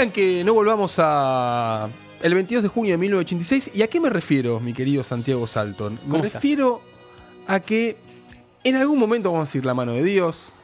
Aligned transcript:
En 0.00 0.10
que 0.10 0.42
no 0.42 0.54
volvamos 0.54 0.96
a 0.98 1.90
el 2.22 2.34
22 2.34 2.62
de 2.62 2.68
junio 2.68 2.92
de 2.94 2.98
1986. 2.98 3.70
¿Y 3.74 3.82
a 3.82 3.88
qué 3.88 4.00
me 4.00 4.08
refiero, 4.08 4.58
mi 4.58 4.72
querido 4.72 5.02
Santiago 5.02 5.46
Salton? 5.46 6.00
Me 6.06 6.20
refiero 6.20 6.80
a 7.46 7.60
que 7.60 7.98
en 8.64 8.76
algún 8.76 8.98
momento 8.98 9.30
vamos 9.30 9.44
a 9.44 9.48
decir 9.48 9.66
la 9.66 9.74
mano 9.74 9.92
de 9.92 10.02
Dios, 10.02 10.54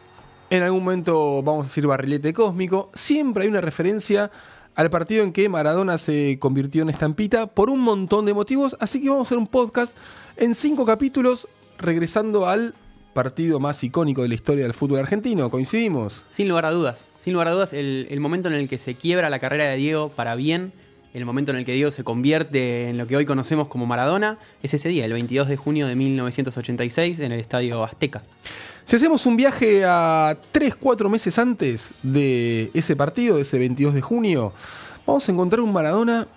en 0.49 0.63
algún 0.63 0.83
momento 0.83 1.43
vamos 1.43 1.67
a 1.67 1.69
decir 1.69 1.87
barrilete 1.87 2.33
cósmico. 2.33 2.91
Siempre 2.95 3.43
hay 3.43 3.51
una 3.51 3.61
referencia 3.61 4.31
al 4.75 4.89
partido 4.89 5.23
en 5.23 5.33
que 5.33 5.49
Maradona 5.51 5.99
se 5.99 6.39
convirtió 6.41 6.81
en 6.83 6.89
estampita 6.89 7.47
por 7.49 7.69
un 7.69 7.81
montón 7.81 8.25
de 8.25 8.33
motivos. 8.33 8.77
Así 8.81 9.01
que 9.01 9.11
vamos 9.11 9.27
a 9.27 9.29
hacer 9.29 9.39
un 9.39 9.47
podcast 9.47 9.95
en 10.37 10.55
cinco 10.55 10.87
capítulos 10.87 11.47
regresando 11.79 12.49
al 12.49 12.75
partido 13.19 13.59
más 13.59 13.83
icónico 13.83 14.23
de 14.23 14.29
la 14.29 14.37
historia 14.37 14.63
del 14.63 14.75
fútbol 14.75 15.01
argentino. 15.01 15.51
¿Coincidimos? 15.51 16.23
Sin 16.31 16.49
lugar 16.49 16.67
a 16.67 16.71
dudas, 16.71 17.09
sin 17.19 17.33
lugar 17.33 17.49
a 17.49 17.51
dudas, 17.51 17.73
el, 17.73 18.07
el 18.11 18.21
momento 18.21 18.47
en 18.47 18.55
el 18.55 18.69
que 18.69 18.79
se 18.79 18.95
quiebra 18.95 19.29
la 19.29 19.41
carrera 19.41 19.65
de 19.65 19.77
Diego 19.77 20.11
para 20.11 20.37
bien, 20.37 20.73
el 21.15 21.25
momento 21.25 21.51
en 21.51 21.59
el 21.59 21.65
que 21.65 21.73
Diego 21.73 21.91
se 21.91 22.05
convierte 22.05 22.89
en 22.89 22.97
lo 22.97 23.09
que 23.09 23.17
hoy 23.17 23.27
conocemos 23.27 23.67
como 23.67 23.87
Maradona, 23.87 24.39
es 24.63 24.73
ese 24.73 24.89
día, 24.89 25.05
el 25.05 25.15
22 25.15 25.49
de 25.49 25.57
junio 25.57 25.89
de 25.89 25.97
1986, 25.97 27.19
en 27.19 27.33
el 27.33 27.41
Estadio 27.41 27.83
Azteca. 27.83 28.23
Si 28.85 28.95
hacemos 28.95 29.27
un 29.27 29.37
viaje 29.37 29.85
a 29.85 30.37
3-4 30.53 31.11
meses 31.11 31.41
antes 31.41 31.91
de 32.05 32.71
ese 32.73 32.95
partido, 32.95 33.35
de 33.35 33.43
ese 33.43 33.59
22 33.59 33.95
de 33.95 34.01
junio, 34.01 34.53
vamos 35.05 35.29
a 35.29 35.33
encontrar 35.33 35.61
un 35.63 35.73
Maradona 35.73 36.29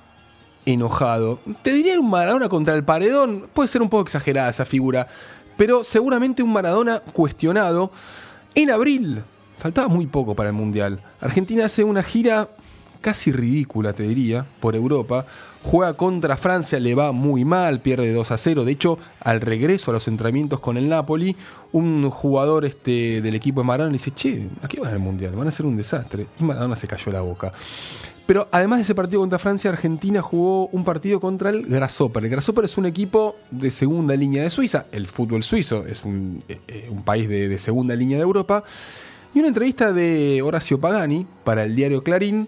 enojado. 0.66 1.39
Te 1.61 1.73
diría 1.73 2.00
un 2.00 2.09
Maradona 2.09 2.50
contra 2.50 2.73
el 2.73 2.84
paredón, 2.84 3.47
puede 3.53 3.67
ser 3.67 3.84
un 3.84 3.89
poco 3.89 4.02
exagerada 4.03 4.50
esa 4.50 4.66
figura, 4.66 5.08
pero 5.62 5.84
seguramente 5.84 6.42
un 6.42 6.52
Maradona 6.52 7.02
cuestionado. 7.02 7.92
En 8.56 8.72
abril, 8.72 9.22
faltaba 9.59 9.88
muy 9.90 10.08
poco 10.08 10.34
para 10.34 10.50
el 10.50 10.56
Mundial, 10.56 11.00
Argentina 11.20 11.66
hace 11.66 11.84
una 11.84 12.02
gira 12.02 12.50
casi 13.00 13.31
ridícula, 13.31 13.94
te 13.94 14.02
diría, 14.02 14.44
por 14.59 14.76
Europa. 14.76 15.28
Juega 15.62 15.94
contra 15.94 16.36
Francia, 16.36 16.80
le 16.80 16.95
va 16.95 17.12
muy 17.12 17.45
mal, 17.45 17.80
pierde 17.80 18.12
2 18.12 18.31
a 18.31 18.38
0. 18.40 18.66
De 18.66 18.72
hecho, 18.72 18.98
al 19.20 19.40
regreso 19.40 19.92
a 19.92 19.94
los 19.94 20.08
entrenamientos 20.08 20.59
con 20.59 20.78
el 20.78 20.90
Napoli, 20.90 21.36
un 21.73 22.09
jugador 22.09 22.66
este, 22.66 23.22
del 23.22 23.36
equipo 23.36 23.62
de 23.62 23.68
Maradona 23.68 23.94
dice, 23.94 24.09
che, 24.16 24.48
¿a 24.64 24.68
qué 24.68 24.80
van 24.80 24.94
al 24.94 25.00
Mundial? 25.00 25.36
Van 25.36 25.48
a 25.48 25.52
ser 25.52 25.68
un 25.68 25.78
desastre. 25.78 26.25
Y 26.40 26.44
Maradona 26.44 26.75
se 26.75 26.88
cayó 26.88 27.12
la 27.12 27.22
boca. 27.22 27.53
Pero 28.25 28.47
además 28.52 28.80
de 28.80 28.83
ese 28.83 28.95
partido 28.95 29.19
contra 29.22 29.39
Francia, 29.39 29.69
Argentina 29.69 30.22
jugó 30.22 30.67
un 30.67 30.83
partido 30.83 31.19
contra 31.19 31.50
el 31.50 31.64
Grasshopper. 31.64 32.23
El 32.23 32.30
Grasshopper 32.30 32.66
es 32.66 32.78
un 32.78 32.86
equipo 32.86 33.36
de 33.50 33.72
segunda 33.72 34.16
línea 34.16 34.44
de 34.44 34.50
Suiza. 34.50 34.86
El 34.91 35.08
fútbol 35.08 35.44
suizo 35.44 35.86
es 35.86 36.05
un, 36.05 36.44
eh, 36.47 36.59
eh, 36.67 36.91
país 37.03 37.28
de, 37.28 37.50
de 37.50 37.58
segunda 37.58 37.95
línea 37.95 38.17
de 38.17 38.23
Europa. 38.23 38.63
Y 39.33 39.39
una 39.39 39.47
entrevista 39.47 39.91
de 39.91 40.41
Horacio 40.41 40.80
Pagani 40.80 41.25
para 41.44 41.63
el 41.63 41.75
diario 41.75 42.03
Clarín 42.03 42.47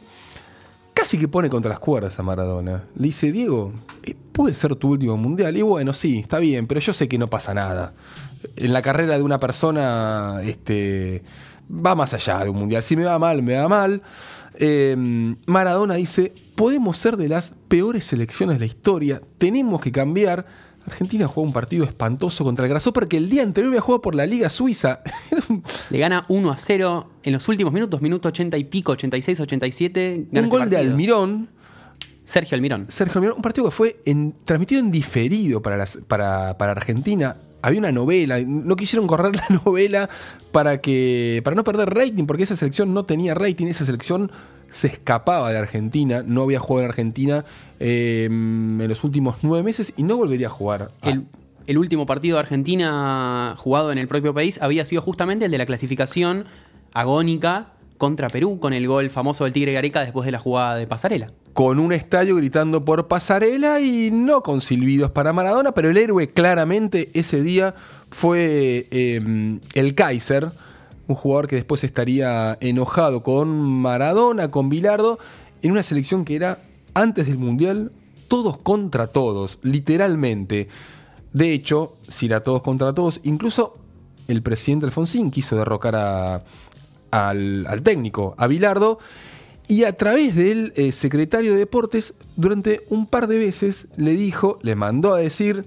casi 0.93 1.17
que 1.17 1.27
pone 1.27 1.49
contra 1.49 1.69
las 1.69 1.80
cuerdas 1.80 2.17
a 2.19 2.23
Maradona. 2.23 2.83
Le 2.95 3.03
dice, 3.03 3.31
Diego, 3.31 3.73
eh, 4.03 4.15
puede 4.31 4.53
ser 4.53 4.75
tu 4.75 4.91
último 4.91 5.17
mundial. 5.17 5.55
Y 5.58 5.61
bueno, 5.61 5.93
sí, 5.93 6.19
está 6.19 6.39
bien, 6.39 6.67
pero 6.67 6.80
yo 6.80 6.93
sé 6.93 7.08
que 7.08 7.17
no 7.17 7.30
pasa 7.30 7.53
nada. 7.53 7.93
En 8.55 8.73
la 8.73 8.81
carrera 8.81 9.17
de 9.17 9.23
una 9.23 9.39
persona, 9.39 10.41
este, 10.43 11.23
va 11.69 11.95
más 11.95 12.13
allá 12.13 12.43
de 12.43 12.49
un 12.49 12.58
mundial. 12.58 12.83
Si 12.83 12.95
me 12.95 13.03
va 13.05 13.17
mal, 13.19 13.41
me 13.41 13.55
va 13.55 13.67
mal. 13.67 14.02
Eh, 14.55 14.95
Maradona 15.45 15.95
dice, 15.95 16.33
podemos 16.55 16.97
ser 16.97 17.17
de 17.17 17.27
las 17.29 17.53
peores 17.67 18.03
selecciones 18.03 18.55
de 18.55 18.59
la 18.59 18.65
historia, 18.65 19.21
tenemos 19.37 19.81
que 19.81 19.91
cambiar. 19.91 20.45
Argentina 20.86 21.27
jugó 21.30 21.47
un 21.47 21.53
partido 21.53 21.86
espantoso 21.86 22.43
contra 22.43 22.65
el 22.65 22.69
Grasshopper 22.69 23.08
que 23.08 23.15
el 23.15 23.30
día 23.30 23.42
anterior 23.43 23.69
había 23.71 23.80
jugado 23.80 24.02
por 24.02 24.15
la 24.15 24.25
Liga 24.25 24.49
Suiza. 24.49 24.99
Le 25.89 25.97
gana 25.97 26.25
1 26.27 26.52
a 26.52 26.58
0 26.58 27.09
en 27.23 27.31
los 27.33 27.47
últimos 27.47 27.71
minutos, 27.71 28.02
minuto 28.02 28.27
80 28.27 28.58
y 28.58 28.65
pico, 28.65 28.92
86, 28.92 29.39
87. 29.39 30.27
gana 30.30 30.45
un 30.45 30.49
gol 30.52 30.69
de. 30.69 30.77
Almirón. 30.77 31.49
Sergio 32.25 32.55
Almirón. 32.55 32.86
Sergio 32.89 33.13
Almirón, 33.19 33.37
un 33.37 33.42
partido 33.42 33.65
que 33.65 33.71
fue 33.71 34.02
en- 34.05 34.36
transmitido 34.43 34.81
en 34.81 34.92
diferido 34.92 35.61
para, 35.61 35.77
las- 35.77 35.97
para, 36.08 36.58
para 36.58 36.73
Argentina. 36.73 37.37
Había 37.63 37.79
una 37.79 37.91
novela, 37.91 38.39
no 38.45 38.75
quisieron 38.75 39.07
correr 39.07 39.35
la 39.49 39.61
novela 39.65 40.09
para, 40.51 40.81
que, 40.81 41.41
para 41.43 41.55
no 41.55 41.63
perder 41.63 41.89
rating, 41.89 42.25
porque 42.25 42.43
esa 42.43 42.55
selección 42.55 42.93
no 42.93 43.05
tenía 43.05 43.33
rating, 43.33 43.67
esa 43.67 43.85
selección 43.85 44.31
se 44.69 44.87
escapaba 44.87 45.51
de 45.51 45.57
Argentina, 45.57 46.23
no 46.25 46.41
había 46.41 46.59
jugado 46.59 46.85
en 46.85 46.89
Argentina 46.89 47.45
eh, 47.79 48.25
en 48.25 48.85
los 48.87 49.03
últimos 49.03 49.37
nueve 49.43 49.63
meses 49.63 49.93
y 49.95 50.03
no 50.03 50.17
volvería 50.17 50.47
a 50.47 50.49
jugar. 50.49 50.91
El, 51.03 51.25
el 51.67 51.77
último 51.77 52.05
partido 52.05 52.35
de 52.35 52.41
Argentina 52.41 53.55
jugado 53.57 53.91
en 53.91 53.97
el 53.97 54.07
propio 54.07 54.33
país 54.33 54.61
había 54.61 54.85
sido 54.85 55.01
justamente 55.01 55.45
el 55.45 55.51
de 55.51 55.57
la 55.57 55.65
clasificación 55.65 56.45
agónica 56.93 57.73
contra 58.03 58.27
Perú, 58.27 58.59
con 58.59 58.73
el 58.73 58.86
gol 58.86 59.09
famoso 59.09 59.45
del 59.45 59.53
Tigre 59.53 59.71
Gareca 59.71 60.02
después 60.02 60.25
de 60.25 60.33
la 60.33 60.39
jugada 60.39 60.75
de 60.75 60.86
pasarela. 60.87 61.31
con 61.53 61.80
un 61.80 61.93
estadio 61.93 62.36
gritando 62.36 62.83
por 62.83 63.08
pasarela 63.08 63.80
y 63.80 64.09
no 64.11 64.41
con 64.43 64.59
silbidos 64.59 65.09
para 65.11 65.31
Maradona, 65.31 65.71
pero 65.71 65.89
el 65.89 65.95
héroe 65.95 66.27
claramente 66.27 67.09
ese 67.13 67.42
día 67.42 67.75
fue 68.09 68.87
eh, 68.92 69.59
el 69.73 69.95
Kaiser, 69.95 70.52
un 71.08 71.15
jugador 71.15 71.47
que 71.47 71.55
después 71.55 71.83
estaría 71.86 72.58
enojado 72.59 73.23
con 73.23 73.47
Maradona, 73.49 74.52
con 74.52 74.67
Bilardo, 74.67 75.17
en 75.61 75.71
una 75.71 75.83
selección 75.83 76.25
que 76.25 76.36
era 76.36 76.59
antes 76.93 77.25
del 77.27 77.37
Mundial 77.37 77.93
todos 78.27 78.58
contra 78.58 79.08
todos, 79.08 79.59
literalmente. 79.61 80.67
De 81.31 81.53
hecho, 81.53 81.95
si 82.09 82.25
era 82.25 82.42
todos 82.42 82.63
contra 82.63 82.92
todos, 82.93 83.21
incluso 83.23 83.73
el 84.27 84.42
presidente 84.42 84.87
Alfonsín 84.87 85.31
quiso 85.31 85.55
derrocar 85.55 85.95
a- 85.95 86.39
al, 87.13 87.65
al 87.67 87.81
técnico, 87.83 88.35
a 88.37 88.47
Bilardo, 88.47 88.99
y 89.67 89.85
a 89.85 89.93
través 89.93 90.35
del 90.35 90.73
eh, 90.75 90.91
secretario 90.91 91.53
de 91.53 91.59
Deportes, 91.59 92.13
durante 92.35 92.81
un 92.89 93.07
par 93.07 93.27
de 93.27 93.37
veces 93.37 93.87
le 93.95 94.11
dijo, 94.11 94.59
le 94.61 94.75
mandó 94.75 95.13
a 95.13 95.19
decir, 95.19 95.65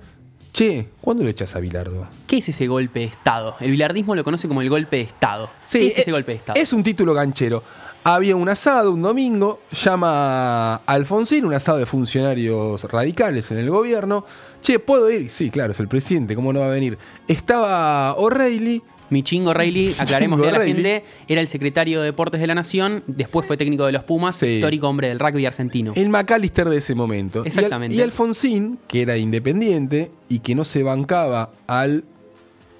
che, 0.52 0.88
¿cuándo 1.00 1.22
lo 1.22 1.30
echas 1.30 1.56
a 1.56 1.60
Bilardo? 1.60 2.06
¿Qué 2.26 2.38
es 2.38 2.48
ese 2.48 2.66
golpe 2.66 3.00
de 3.00 3.06
Estado? 3.06 3.56
El 3.60 3.70
bilardismo 3.70 4.14
lo 4.14 4.22
conoce 4.22 4.48
como 4.48 4.60
el 4.60 4.68
golpe 4.68 4.96
de 4.96 5.02
Estado. 5.02 5.50
¿Qué 5.70 5.86
es 5.86 5.98
eh, 5.98 6.00
ese 6.02 6.12
golpe 6.12 6.32
de 6.32 6.38
Estado? 6.38 6.60
Es 6.60 6.72
un 6.72 6.82
título 6.82 7.14
ganchero. 7.14 7.62
Había 8.04 8.36
un 8.36 8.48
asado 8.48 8.92
un 8.92 9.02
domingo, 9.02 9.62
llama 9.72 10.76
a 10.76 10.82
Alfonsín, 10.86 11.44
un 11.44 11.54
asado 11.54 11.78
de 11.78 11.86
funcionarios 11.86 12.84
radicales 12.84 13.50
en 13.50 13.58
el 13.58 13.68
gobierno. 13.68 14.24
Che, 14.60 14.78
¿puedo 14.78 15.10
ir? 15.10 15.28
Sí, 15.28 15.50
claro, 15.50 15.72
es 15.72 15.80
el 15.80 15.88
presidente, 15.88 16.36
¿cómo 16.36 16.52
no 16.52 16.60
va 16.60 16.66
a 16.66 16.70
venir? 16.70 16.98
Estaba 17.26 18.14
O'Reilly, 18.14 18.82
Michingo 19.10 19.54
Reilly, 19.54 19.94
aclarémosle 19.98 20.48
a 20.48 20.52
la 20.52 20.60
gente, 20.64 21.04
era 21.28 21.40
el 21.40 21.48
secretario 21.48 22.00
de 22.00 22.06
Deportes 22.06 22.40
de 22.40 22.46
la 22.46 22.54
Nación, 22.54 23.02
después 23.06 23.46
fue 23.46 23.56
técnico 23.56 23.86
de 23.86 23.92
los 23.92 24.04
Pumas, 24.04 24.36
Sí. 24.36 24.46
histórico 24.46 24.88
hombre 24.88 25.08
del 25.08 25.18
rugby 25.18 25.46
argentino. 25.46 25.92
el 25.96 26.08
McAllister 26.08 26.68
de 26.68 26.76
ese 26.78 26.94
momento. 26.94 27.38
Y 27.38 27.42
Al- 27.42 27.46
Exactamente. 27.48 27.96
Y, 27.96 28.00
Alfonsín, 28.00 28.78
que 28.88 29.02
era 29.02 29.16
independiente 29.16 30.10
y 30.28 30.40
que 30.40 30.54
no 30.54 30.64
se 30.64 30.82
bancaba 30.82 31.50
al, 31.66 32.04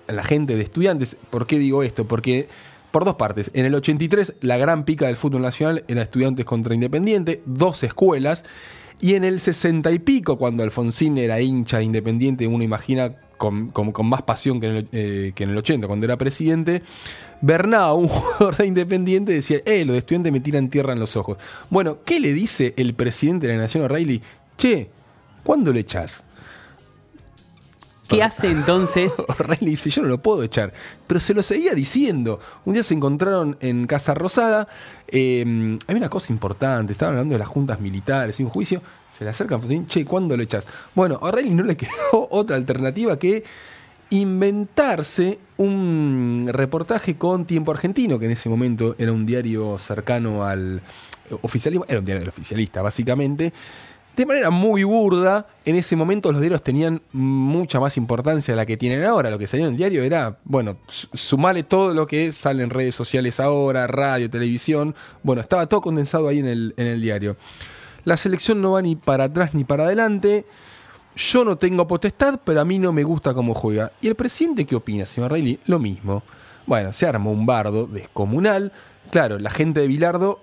a 0.08 0.12
la 0.12 0.22
gente 0.24 0.56
de 0.56 0.62
estudiantes. 0.62 1.16
¿Por 1.30 1.46
qué 1.46 1.58
digo 1.58 1.82
esto? 1.82 2.06
Porque, 2.06 2.48
por 2.90 3.04
dos 3.04 3.16
partes. 3.16 3.50
En 3.54 3.66
el 3.66 3.74
83, 3.74 4.34
la 4.40 4.56
gran 4.56 4.84
pica 4.84 5.06
del 5.06 5.16
fútbol 5.16 5.42
nacional 5.42 5.84
era 5.88 6.02
estudiantes 6.02 6.44
contra 6.44 6.74
independiente, 6.74 7.42
dos 7.46 7.82
escuelas. 7.82 8.44
Y 9.00 9.14
en 9.14 9.24
el 9.24 9.40
60 9.40 9.90
y 9.92 9.98
pico, 9.98 10.38
cuando 10.38 10.62
Alfonsín 10.62 11.18
era 11.18 11.38
hincha 11.40 11.78
de 11.78 11.84
independiente, 11.84 12.46
uno 12.46 12.64
imagina 12.64 13.14
con, 13.36 13.68
con- 13.70 13.92
con 13.92 14.06
más 14.06 14.22
pasión 14.22 14.60
que 14.60 14.66
en, 14.66 14.76
el, 14.76 14.88
eh, 14.92 15.32
que 15.34 15.44
en 15.44 15.50
el 15.50 15.56
80, 15.58 15.86
cuando 15.86 16.04
era 16.06 16.16
presidente, 16.16 16.82
Bernao, 17.40 17.96
un 17.96 18.08
jugador 18.08 18.56
de 18.56 18.66
independiente, 18.66 19.32
decía, 19.32 19.60
eh, 19.64 19.84
los 19.84 19.94
de 19.94 19.98
estudiantes 19.98 20.32
me 20.32 20.40
tiran 20.40 20.68
tierra 20.70 20.92
en 20.92 21.00
los 21.00 21.16
ojos. 21.16 21.38
Bueno, 21.70 21.98
¿qué 22.04 22.20
le 22.20 22.32
dice 22.32 22.74
el 22.76 22.94
presidente 22.94 23.46
de 23.46 23.54
la 23.54 23.60
Nación 23.60 23.84
O'Reilly? 23.84 24.22
Che, 24.56 24.88
¿cuándo 25.44 25.72
lo 25.72 25.78
echás? 25.78 26.22
¿Qué 28.08 28.22
hace 28.22 28.48
entonces? 28.48 29.16
O'Reilly 29.28 29.70
dice, 29.70 29.90
yo 29.90 30.02
no 30.02 30.08
lo 30.08 30.18
puedo 30.18 30.42
echar. 30.42 30.72
Pero 31.06 31.20
se 31.20 31.34
lo 31.34 31.42
seguía 31.42 31.74
diciendo. 31.74 32.40
Un 32.64 32.74
día 32.74 32.82
se 32.82 32.94
encontraron 32.94 33.56
en 33.60 33.86
Casa 33.86 34.14
Rosada. 34.14 34.68
eh, 35.08 35.78
hay 35.86 35.94
una 35.94 36.08
cosa 36.08 36.32
importante. 36.32 36.92
Estaban 36.92 37.14
hablando 37.14 37.34
de 37.34 37.38
las 37.38 37.48
juntas 37.48 37.80
militares 37.80 38.38
y 38.40 38.42
un 38.42 38.50
juicio. 38.50 38.82
Se 39.16 39.24
le 39.24 39.30
acercan, 39.30 39.60
pues, 39.60 39.86
che, 39.88 40.04
¿cuándo 40.04 40.36
lo 40.36 40.42
echas? 40.42 40.66
Bueno, 40.94 41.18
a 41.22 41.26
O'Reilly 41.26 41.50
no 41.50 41.64
le 41.64 41.76
quedó 41.78 42.28
otra 42.30 42.56
alternativa 42.56 43.18
que 43.18 43.44
inventarse 44.10 45.38
un 45.56 46.48
reportaje 46.52 47.16
con 47.16 47.44
Tiempo 47.44 47.72
Argentino, 47.72 48.18
que 48.18 48.26
en 48.26 48.32
ese 48.32 48.48
momento 48.48 48.94
era 48.98 49.12
un 49.12 49.26
diario 49.26 49.78
cercano 49.78 50.44
al 50.44 50.80
oficialismo, 51.42 51.84
era 51.88 51.98
un 51.98 52.04
diario 52.04 52.20
del 52.20 52.28
oficialista, 52.28 52.82
básicamente. 52.82 53.52
De 54.16 54.24
manera 54.24 54.48
muy 54.50 54.82
burda, 54.82 55.46
en 55.66 55.76
ese 55.76 55.94
momento 55.94 56.32
los 56.32 56.40
diarios 56.40 56.62
tenían 56.62 57.02
mucha 57.12 57.78
más 57.78 57.98
importancia 57.98 58.52
de 58.54 58.56
la 58.56 58.64
que 58.64 58.78
tienen 58.78 59.04
ahora. 59.04 59.28
Lo 59.28 59.38
que 59.38 59.46
salía 59.46 59.66
en 59.66 59.72
el 59.72 59.76
diario 59.76 60.02
era, 60.04 60.38
bueno, 60.44 60.78
su- 60.88 61.08
sumale 61.12 61.64
todo 61.64 61.92
lo 61.92 62.06
que 62.06 62.32
sale 62.32 62.62
en 62.62 62.70
redes 62.70 62.94
sociales 62.94 63.40
ahora, 63.40 63.86
radio, 63.86 64.30
televisión. 64.30 64.94
Bueno, 65.22 65.42
estaba 65.42 65.66
todo 65.66 65.82
condensado 65.82 66.28
ahí 66.28 66.38
en 66.38 66.46
el, 66.46 66.74
en 66.78 66.86
el 66.86 67.00
diario. 67.02 67.36
La 68.04 68.16
selección 68.16 68.62
no 68.62 68.72
va 68.72 68.82
ni 68.82 68.96
para 68.96 69.24
atrás 69.24 69.52
ni 69.52 69.64
para 69.64 69.84
adelante. 69.84 70.46
Yo 71.14 71.44
no 71.44 71.56
tengo 71.56 71.86
potestad, 71.86 72.40
pero 72.42 72.60
a 72.60 72.64
mí 72.64 72.78
no 72.78 72.92
me 72.92 73.02
gusta 73.04 73.34
cómo 73.34 73.52
juega. 73.52 73.92
¿Y 74.00 74.08
el 74.08 74.14
presidente 74.14 74.64
qué 74.64 74.76
opina, 74.76 75.04
señor 75.04 75.32
Reilly? 75.32 75.58
Lo 75.66 75.78
mismo. 75.78 76.22
Bueno, 76.66 76.92
se 76.94 77.06
armó 77.06 77.32
un 77.32 77.44
bardo 77.44 77.86
descomunal. 77.86 78.72
Claro, 79.10 79.38
la 79.38 79.50
gente 79.50 79.80
de 79.80 79.88
Bilardo 79.88 80.40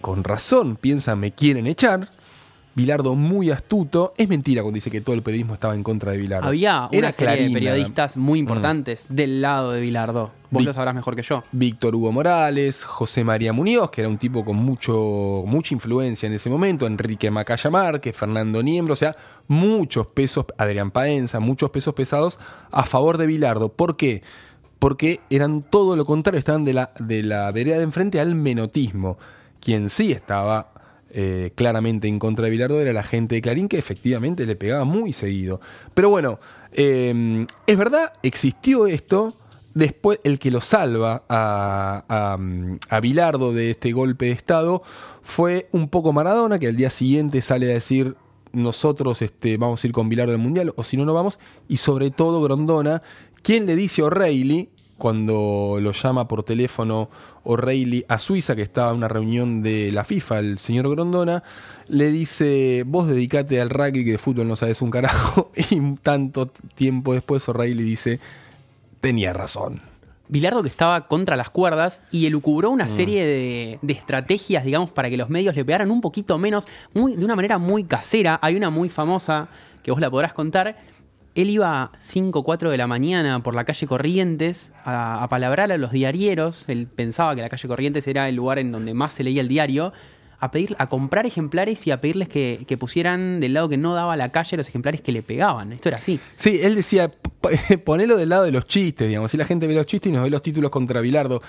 con 0.00 0.22
razón 0.22 0.76
piensa 0.76 1.16
me 1.16 1.32
quieren 1.32 1.66
echar. 1.66 2.10
Bilardo 2.76 3.14
muy 3.14 3.50
astuto. 3.50 4.12
Es 4.18 4.28
mentira 4.28 4.60
cuando 4.60 4.74
dice 4.74 4.90
que 4.90 5.00
todo 5.00 5.16
el 5.16 5.22
periodismo 5.22 5.54
estaba 5.54 5.74
en 5.74 5.82
contra 5.82 6.12
de 6.12 6.18
Bilardo. 6.18 6.46
Había 6.46 6.90
una 6.92 7.10
serie 7.10 7.36
Clarín, 7.36 7.54
de 7.54 7.54
periodistas 7.54 8.18
muy 8.18 8.38
importantes 8.38 9.06
del 9.08 9.40
lado 9.40 9.72
de 9.72 9.80
Bilardo. 9.80 10.30
Vos 10.50 10.62
lo 10.62 10.74
sabrás 10.74 10.94
mejor 10.94 11.16
que 11.16 11.22
yo. 11.22 11.42
Víctor 11.52 11.94
Hugo 11.94 12.12
Morales, 12.12 12.84
José 12.84 13.24
María 13.24 13.54
Muñoz, 13.54 13.90
que 13.90 14.02
era 14.02 14.10
un 14.10 14.18
tipo 14.18 14.44
con 14.44 14.56
mucho, 14.56 15.42
mucha 15.46 15.72
influencia 15.72 16.26
en 16.26 16.34
ese 16.34 16.50
momento, 16.50 16.86
Enrique 16.86 17.30
Macaya 17.30 17.70
Márquez, 17.70 18.14
Fernando 18.14 18.62
Niembro, 18.62 18.92
o 18.92 18.96
sea, 18.96 19.16
muchos 19.48 20.08
pesos, 20.08 20.44
Adrián 20.58 20.90
Paenza, 20.90 21.40
muchos 21.40 21.70
pesos 21.70 21.94
pesados 21.94 22.38
a 22.70 22.84
favor 22.84 23.16
de 23.16 23.26
Bilardo. 23.26 23.70
¿Por 23.70 23.96
qué? 23.96 24.22
Porque 24.78 25.20
eran 25.30 25.62
todo 25.62 25.96
lo 25.96 26.04
contrario, 26.04 26.38
estaban 26.38 26.66
de 26.66 26.74
la, 26.74 26.92
de 26.98 27.22
la 27.22 27.50
vereda 27.52 27.78
de 27.78 27.84
enfrente 27.84 28.20
al 28.20 28.34
menotismo. 28.34 29.16
Quien 29.60 29.88
sí 29.88 30.12
estaba 30.12 30.75
eh, 31.10 31.52
claramente 31.54 32.08
en 32.08 32.18
contra 32.18 32.44
de 32.44 32.50
Bilardo 32.50 32.80
era 32.80 32.92
la 32.92 33.02
gente 33.02 33.36
de 33.36 33.42
Clarín, 33.42 33.68
que 33.68 33.78
efectivamente 33.78 34.44
le 34.44 34.56
pegaba 34.56 34.84
muy 34.84 35.12
seguido. 35.12 35.60
Pero 35.94 36.10
bueno, 36.10 36.40
eh, 36.72 37.46
es 37.66 37.76
verdad, 37.76 38.12
existió 38.22 38.86
esto. 38.86 39.34
Después, 39.74 40.20
el 40.24 40.38
que 40.38 40.50
lo 40.50 40.62
salva 40.62 41.24
a, 41.28 42.38
a, 42.88 43.00
Bilardo 43.00 43.52
de 43.52 43.72
este 43.72 43.92
golpe 43.92 44.26
de 44.26 44.32
Estado 44.32 44.82
fue 45.22 45.68
un 45.72 45.88
poco 45.88 46.14
Maradona, 46.14 46.58
que 46.58 46.68
al 46.68 46.76
día 46.76 46.88
siguiente 46.88 47.42
sale 47.42 47.70
a 47.70 47.74
decir 47.74 48.16
nosotros 48.52 49.20
este, 49.20 49.58
vamos 49.58 49.84
a 49.84 49.86
ir 49.86 49.92
con 49.92 50.08
Bilardo 50.08 50.32
al 50.32 50.38
Mundial, 50.38 50.72
o 50.76 50.82
si 50.82 50.96
no, 50.96 51.04
no 51.04 51.12
vamos. 51.12 51.38
Y 51.68 51.76
sobre 51.76 52.10
todo 52.10 52.42
Grondona, 52.42 53.02
quien 53.42 53.66
le 53.66 53.76
dice 53.76 54.00
a 54.00 54.06
O'Reilly, 54.06 54.70
cuando 54.98 55.78
lo 55.80 55.92
llama 55.92 56.26
por 56.26 56.42
teléfono 56.42 57.10
O'Reilly 57.44 58.04
a 58.08 58.18
Suiza, 58.18 58.56
que 58.56 58.62
estaba 58.62 58.90
en 58.90 58.96
una 58.96 59.08
reunión 59.08 59.62
de 59.62 59.92
la 59.92 60.04
FIFA, 60.04 60.38
el 60.38 60.58
señor 60.58 60.88
Grondona, 60.90 61.42
le 61.88 62.10
dice, 62.10 62.82
vos 62.86 63.06
dedicate 63.06 63.60
al 63.60 63.70
rugby, 63.70 64.04
que 64.04 64.12
de 64.12 64.18
fútbol 64.18 64.48
no 64.48 64.56
sabes 64.56 64.80
un 64.82 64.90
carajo. 64.90 65.50
Y 65.70 65.80
tanto 66.02 66.46
tiempo 66.74 67.12
después 67.12 67.48
O'Reilly 67.48 67.82
dice, 67.82 68.20
tenía 69.00 69.32
razón. 69.32 69.80
Bilardo 70.28 70.62
que 70.62 70.68
estaba 70.68 71.06
contra 71.06 71.36
las 71.36 71.50
cuerdas 71.50 72.02
y 72.10 72.26
elucubró 72.26 72.70
Mm. 72.70 72.74
una 72.74 72.88
serie 72.88 73.24
de, 73.24 73.78
de 73.82 73.92
estrategias, 73.92 74.64
digamos, 74.64 74.90
para 74.90 75.08
que 75.08 75.16
los 75.16 75.28
medios 75.30 75.54
le 75.54 75.64
pegaran 75.64 75.90
un 75.90 76.00
poquito 76.00 76.36
menos, 76.38 76.66
muy, 76.94 77.14
de 77.14 77.24
una 77.24 77.36
manera 77.36 77.58
muy 77.58 77.84
casera. 77.84 78.38
Hay 78.42 78.56
una 78.56 78.70
muy 78.70 78.88
famosa 78.88 79.48
que 79.84 79.92
vos 79.92 80.00
la 80.00 80.10
podrás 80.10 80.32
contar. 80.32 80.76
Él 81.36 81.50
iba 81.50 81.82
a 81.82 81.90
5 82.00 82.38
o 82.40 82.42
4 82.42 82.70
de 82.70 82.76
la 82.78 82.86
mañana 82.88 83.42
por 83.42 83.54
la 83.54 83.64
calle 83.64 83.86
Corrientes 83.86 84.72
a, 84.84 85.22
a 85.22 85.28
palabrar 85.28 85.70
a 85.70 85.76
los 85.78 85.92
diarieros. 85.92 86.64
Él 86.68 86.88
pensaba 86.88 87.34
que 87.36 87.42
la 87.42 87.48
calle 87.48 87.68
Corrientes 87.68 88.06
era 88.08 88.28
el 88.28 88.34
lugar 88.36 88.58
en 88.58 88.72
donde 88.72 88.94
más 88.94 89.12
se 89.12 89.22
leía 89.22 89.40
el 89.42 89.48
diario. 89.48 89.92
A, 90.38 90.50
pedir, 90.50 90.76
a 90.78 90.88
comprar 90.90 91.24
ejemplares 91.24 91.86
y 91.86 91.90
a 91.92 92.00
pedirles 92.02 92.28
que, 92.28 92.64
que 92.68 92.76
pusieran 92.76 93.40
del 93.40 93.54
lado 93.54 93.70
que 93.70 93.78
no 93.78 93.94
daba 93.94 94.16
la 94.18 94.28
calle 94.32 94.58
los 94.58 94.68
ejemplares 94.68 95.00
que 95.00 95.10
le 95.10 95.22
pegaban. 95.22 95.72
Esto 95.72 95.88
era 95.88 95.96
así. 95.96 96.20
Sí, 96.36 96.60
él 96.62 96.74
decía, 96.74 97.10
"P- 97.68 97.78
ponelo 97.78 98.18
del 98.18 98.28
lado 98.28 98.44
de 98.44 98.50
los 98.50 98.66
chistes, 98.66 99.08
digamos. 99.08 99.30
Si 99.30 99.38
la 99.38 99.46
gente 99.46 99.66
ve 99.66 99.72
los 99.72 99.86
chistes 99.86 100.10
y 100.10 100.12
nos 100.14 100.22
ve 100.24 100.28
los 100.30 100.42
títulos 100.42 100.70
contra 100.70 101.00
Bilardo. 101.00 101.40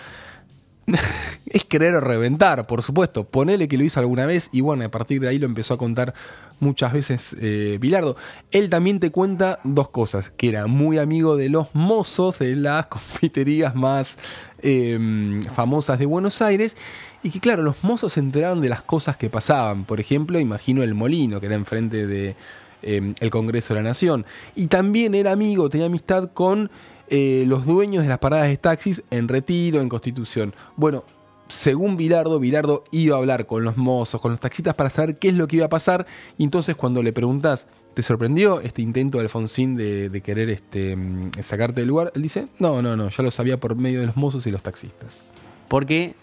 es 1.45 1.63
querer 1.65 1.93
reventar, 1.95 2.65
por 2.67 2.81
supuesto. 2.81 3.25
Ponele 3.25 3.67
que 3.67 3.77
lo 3.77 3.83
hizo 3.83 3.99
alguna 3.99 4.25
vez 4.25 4.49
y 4.51 4.61
bueno, 4.61 4.85
a 4.85 4.89
partir 4.89 5.21
de 5.21 5.27
ahí 5.27 5.37
lo 5.37 5.45
empezó 5.45 5.73
a 5.73 5.77
contar 5.77 6.13
muchas 6.59 6.93
veces 6.93 7.35
eh, 7.39 7.77
Bilardo. 7.79 8.15
Él 8.51 8.69
también 8.69 8.99
te 8.99 9.11
cuenta 9.11 9.59
dos 9.63 9.89
cosas, 9.89 10.31
que 10.31 10.49
era 10.49 10.67
muy 10.67 10.97
amigo 10.97 11.35
de 11.35 11.49
los 11.49 11.67
mozos 11.73 12.39
de 12.39 12.55
las 12.55 12.85
confiterías 12.87 13.75
más 13.75 14.17
eh, 14.61 15.39
famosas 15.53 15.99
de 15.99 16.05
Buenos 16.05 16.41
Aires 16.41 16.75
y 17.23 17.29
que 17.29 17.39
claro, 17.39 17.63
los 17.63 17.83
mozos 17.83 18.13
se 18.13 18.19
enteraban 18.19 18.61
de 18.61 18.69
las 18.69 18.81
cosas 18.81 19.17
que 19.17 19.29
pasaban. 19.29 19.85
Por 19.85 19.99
ejemplo, 19.99 20.39
imagino 20.39 20.83
el 20.83 20.93
molino, 20.93 21.39
que 21.39 21.47
era 21.47 21.55
enfrente 21.55 22.07
de 22.07 22.35
eh, 22.81 23.13
el 23.19 23.29
Congreso 23.29 23.73
de 23.73 23.81
la 23.81 23.89
Nación. 23.89 24.25
Y 24.55 24.67
también 24.67 25.15
era 25.15 25.31
amigo, 25.31 25.69
tenía 25.69 25.87
amistad 25.87 26.31
con 26.33 26.69
eh, 27.09 27.45
los 27.47 27.65
dueños 27.65 28.03
de 28.03 28.09
las 28.09 28.19
paradas 28.19 28.47
de 28.47 28.57
taxis 28.57 29.03
en 29.11 29.27
Retiro, 29.27 29.81
en 29.81 29.89
Constitución. 29.89 30.53
Bueno, 30.75 31.03
según 31.47 31.97
Bilardo, 31.97 32.39
Bilardo 32.39 32.83
iba 32.91 33.15
a 33.15 33.19
hablar 33.19 33.45
con 33.45 33.63
los 33.63 33.77
mozos, 33.77 34.19
con 34.21 34.31
los 34.31 34.39
taxistas 34.39 34.75
para 34.75 34.89
saber 34.89 35.17
qué 35.17 35.29
es 35.29 35.35
lo 35.35 35.47
que 35.47 35.57
iba 35.57 35.65
a 35.65 35.69
pasar. 35.69 36.05
Y 36.37 36.43
entonces 36.43 36.75
cuando 36.75 37.01
le 37.01 37.13
preguntas, 37.13 37.67
¿te 37.93 38.01
sorprendió 38.01 38.61
este 38.61 38.81
intento 38.81 39.17
de 39.17 39.23
Alfonsín 39.23 39.75
de, 39.75 40.21
querer 40.23 40.49
este, 40.49 40.95
mm, 40.95 41.31
sacarte 41.41 41.81
del 41.81 41.87
lugar? 41.87 42.11
Él 42.15 42.21
dice, 42.21 42.47
no, 42.59 42.81
no, 42.81 42.95
no, 42.95 43.09
ya 43.09 43.23
lo 43.23 43.31
sabía 43.31 43.59
por 43.59 43.75
medio 43.75 44.01
de 44.01 44.07
los 44.07 44.17
mozos 44.17 44.45
y 44.47 44.51
los 44.51 44.61
taxistas. 44.61 45.23
Porque, 45.67 46.15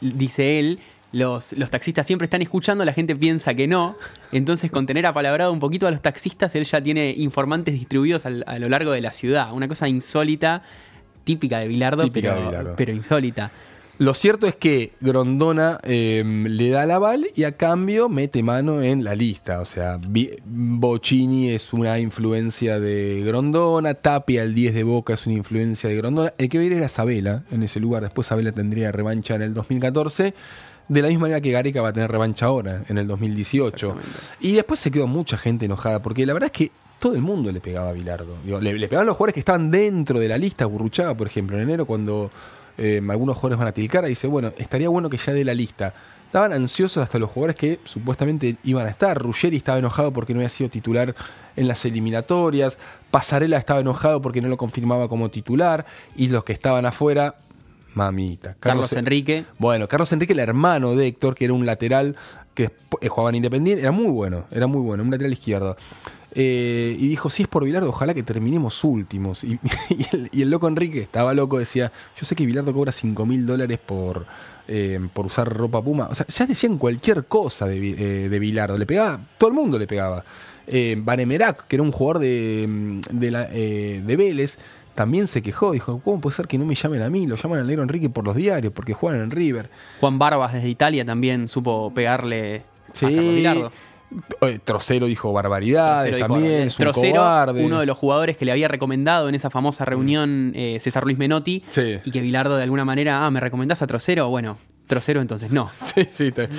dice 0.00 0.58
él, 0.58 0.80
los, 1.12 1.52
los 1.52 1.70
taxistas 1.70 2.06
siempre 2.06 2.24
están 2.26 2.42
escuchando, 2.42 2.84
la 2.84 2.92
gente 2.92 3.14
piensa 3.14 3.54
que 3.54 3.68
no. 3.68 3.96
Entonces, 4.32 4.70
con 4.70 4.86
tener 4.86 5.06
apalabrado 5.06 5.52
un 5.52 5.60
poquito 5.60 5.86
a 5.86 5.90
los 5.90 6.00
taxistas, 6.02 6.54
él 6.54 6.64
ya 6.64 6.82
tiene 6.82 7.14
informantes 7.16 7.74
distribuidos 7.74 8.24
al- 8.26 8.44
a 8.46 8.58
lo 8.58 8.68
largo 8.68 8.92
de 8.92 9.00
la 9.02 9.12
ciudad. 9.12 9.52
Una 9.52 9.68
cosa 9.68 9.88
insólita, 9.88 10.62
típica 11.24 11.58
de 11.58 11.68
Bilardo, 11.68 12.04
Típica 12.04 12.30
pero, 12.30 12.40
de 12.40 12.46
Bilardo. 12.48 12.74
pero 12.76 12.92
insólita. 12.92 13.50
Lo 13.98 14.14
cierto 14.14 14.46
es 14.48 14.56
que 14.56 14.94
Grondona 15.00 15.78
eh, 15.84 16.24
le 16.26 16.70
da 16.70 16.84
el 16.84 16.90
aval 16.90 17.26
y 17.36 17.44
a 17.44 17.52
cambio 17.56 18.08
mete 18.08 18.42
mano 18.42 18.82
en 18.82 19.04
la 19.04 19.14
lista. 19.14 19.60
O 19.60 19.64
sea, 19.66 19.98
Bocini 20.44 21.50
es 21.50 21.72
una 21.72 21.98
influencia 21.98 22.80
de 22.80 23.22
Grondona, 23.24 23.94
Tapia, 23.94 24.42
el 24.42 24.54
10 24.54 24.74
de 24.74 24.82
Boca, 24.82 25.14
es 25.14 25.26
una 25.26 25.36
influencia 25.36 25.88
de 25.88 25.96
Grondona. 25.96 26.32
El 26.38 26.48
que 26.48 26.58
viene 26.58 26.76
era 26.76 26.88
Sabela 26.88 27.44
en 27.50 27.62
ese 27.62 27.80
lugar. 27.80 28.02
Después 28.02 28.26
Sabela 28.26 28.52
tendría 28.52 28.90
revancha 28.92 29.34
en 29.34 29.42
el 29.42 29.54
2014. 29.54 30.34
De 30.92 31.00
la 31.00 31.08
misma 31.08 31.22
manera 31.22 31.40
que 31.40 31.50
Gareca 31.50 31.80
va 31.80 31.88
a 31.88 31.92
tener 31.92 32.10
revancha 32.10 32.46
ahora, 32.46 32.82
en 32.88 32.98
el 32.98 33.06
2018. 33.06 33.86
Exactamente. 33.86 34.20
Y 34.40 34.52
después 34.52 34.78
se 34.78 34.90
quedó 34.90 35.06
mucha 35.06 35.38
gente 35.38 35.64
enojada, 35.64 36.02
porque 36.02 36.26
la 36.26 36.34
verdad 36.34 36.50
es 36.52 36.52
que 36.52 36.72
todo 36.98 37.14
el 37.14 37.22
mundo 37.22 37.50
le 37.50 37.60
pegaba 37.60 37.88
a 37.88 37.92
Bilardo. 37.92 38.36
Digo, 38.44 38.60
le, 38.60 38.74
le 38.74 38.88
pegaban 38.88 39.06
los 39.06 39.16
jugadores 39.16 39.34
que 39.34 39.40
estaban 39.40 39.70
dentro 39.70 40.20
de 40.20 40.28
la 40.28 40.36
lista, 40.36 40.66
Burruchaga, 40.66 41.16
por 41.16 41.26
ejemplo, 41.26 41.56
en 41.56 41.62
enero, 41.62 41.86
cuando 41.86 42.30
eh, 42.78 43.00
algunos 43.08 43.36
jugadores 43.36 43.58
van 43.58 43.68
a 43.68 43.72
Tilcara, 43.72 44.08
dice, 44.08 44.26
bueno, 44.26 44.52
estaría 44.56 44.88
bueno 44.88 45.10
que 45.10 45.16
ya 45.16 45.32
dé 45.32 45.44
la 45.44 45.54
lista. 45.54 45.94
Estaban 46.26 46.52
ansiosos 46.52 47.02
hasta 47.02 47.18
los 47.18 47.30
jugadores 47.30 47.56
que 47.56 47.80
supuestamente 47.84 48.56
iban 48.64 48.86
a 48.86 48.90
estar. 48.90 49.18
Ruggeri 49.18 49.56
estaba 49.56 49.78
enojado 49.78 50.12
porque 50.12 50.32
no 50.32 50.40
había 50.40 50.48
sido 50.48 50.70
titular 50.70 51.14
en 51.56 51.68
las 51.68 51.84
eliminatorias. 51.84 52.78
Pasarela 53.10 53.58
estaba 53.58 53.80
enojado 53.80 54.22
porque 54.22 54.40
no 54.40 54.48
lo 54.48 54.56
confirmaba 54.56 55.08
como 55.08 55.28
titular. 55.28 55.84
Y 56.16 56.28
los 56.28 56.44
que 56.44 56.54
estaban 56.54 56.86
afuera, 56.86 57.36
mamita. 57.94 58.56
Carlos 58.60 58.92
Enrique. 58.92 59.44
Bueno, 59.58 59.88
Carlos 59.88 60.12
Enrique, 60.12 60.32
el 60.32 60.38
hermano 60.38 60.94
de 60.94 61.06
Héctor, 61.06 61.34
que 61.34 61.44
era 61.44 61.54
un 61.54 61.66
lateral 61.66 62.16
que 62.54 62.70
eh, 63.00 63.08
jugaba 63.08 63.30
en 63.30 63.36
Independiente, 63.36 63.82
era 63.82 63.92
muy 63.92 64.10
bueno, 64.10 64.44
era 64.50 64.66
muy 64.66 64.82
bueno, 64.82 65.02
un 65.02 65.10
lateral 65.10 65.32
izquierdo. 65.32 65.76
Eh, 66.34 66.96
y 66.98 67.08
dijo, 67.08 67.28
si 67.28 67.42
es 67.42 67.48
por 67.48 67.64
Bilardo, 67.64 67.90
ojalá 67.90 68.14
que 68.14 68.22
terminemos 68.22 68.84
últimos. 68.84 69.44
Y, 69.44 69.58
y 69.90 70.06
el, 70.12 70.28
y 70.32 70.42
el 70.42 70.50
loco 70.50 70.68
Enrique, 70.68 71.00
estaba 71.00 71.34
loco, 71.34 71.58
decía, 71.58 71.92
yo 72.18 72.26
sé 72.26 72.34
que 72.34 72.46
Bilardo 72.46 72.72
cobra 72.72 72.92
5 72.92 73.26
mil 73.26 73.46
dólares 73.46 73.78
por, 73.78 74.26
eh, 74.68 74.98
por 75.12 75.26
usar 75.26 75.52
ropa 75.52 75.82
puma. 75.82 76.08
O 76.10 76.14
sea, 76.14 76.26
ya 76.26 76.46
decían 76.46 76.78
cualquier 76.78 77.26
cosa 77.26 77.66
de, 77.66 77.90
eh, 77.90 78.28
de 78.28 78.38
Bilardo, 78.38 78.78
le 78.78 78.86
pegaba, 78.86 79.20
todo 79.38 79.50
el 79.50 79.54
mundo 79.54 79.78
le 79.78 79.86
pegaba. 79.86 80.24
Vanemerac, 80.64 81.66
que 81.66 81.76
era 81.76 81.82
un 81.82 81.90
jugador 81.90 82.20
de, 82.20 82.66
mm, 82.66 83.00
de, 83.10 83.30
la, 83.30 83.46
de 83.46 84.16
Vélez, 84.16 84.58
también 84.94 85.26
se 85.26 85.42
quejó, 85.42 85.72
dijo, 85.72 86.00
¿cómo 86.04 86.20
puede 86.20 86.36
ser 86.36 86.46
que 86.46 86.58
no 86.58 86.64
me 86.66 86.74
llamen 86.74 87.02
a 87.02 87.10
mí? 87.10 87.26
Lo 87.26 87.36
llaman 87.36 87.60
al 87.60 87.66
negro 87.66 87.82
Enrique 87.82 88.10
por 88.10 88.24
los 88.24 88.36
diarios, 88.36 88.72
porque 88.72 88.92
juegan 88.94 89.20
en 89.22 89.30
River. 89.30 89.70
Juan 90.00 90.18
Barbas 90.18 90.52
desde 90.52 90.68
Italia 90.68 91.04
también 91.04 91.48
supo 91.48 91.92
pegarle 91.94 92.64
Sí. 92.92 93.06
a 93.06 93.08
Carlos 93.08 93.34
Bilardo. 93.34 93.72
Eh, 94.42 94.58
Trocero 94.62 95.06
dijo 95.06 95.32
barbaridades 95.32 96.10
Trocero 96.10 96.16
dijo 96.16 96.26
también, 96.28 96.42
barbaridades. 96.44 96.74
es 96.74 96.78
un 96.78 96.84
Trocero, 96.84 97.14
cobarde. 97.16 97.64
uno 97.64 97.80
de 97.80 97.86
los 97.86 97.96
jugadores 97.96 98.36
que 98.36 98.44
le 98.44 98.52
había 98.52 98.68
recomendado 98.68 99.26
en 99.30 99.34
esa 99.34 99.48
famosa 99.48 99.86
reunión 99.86 100.52
eh, 100.54 100.76
César 100.80 101.04
Luis 101.04 101.16
Menotti, 101.16 101.64
Sí. 101.70 101.98
y 102.04 102.10
que 102.10 102.20
Bilardo 102.20 102.58
de 102.58 102.62
alguna 102.64 102.84
manera, 102.84 103.24
ah, 103.24 103.30
¿me 103.30 103.40
recomendás 103.40 103.80
a 103.80 103.86
Trocero? 103.86 104.28
Bueno, 104.28 104.58
Trocero 104.86 105.22
entonces 105.22 105.50
no. 105.50 105.70
Sí, 105.94 106.06
sí, 106.10 106.30
te- 106.30 106.50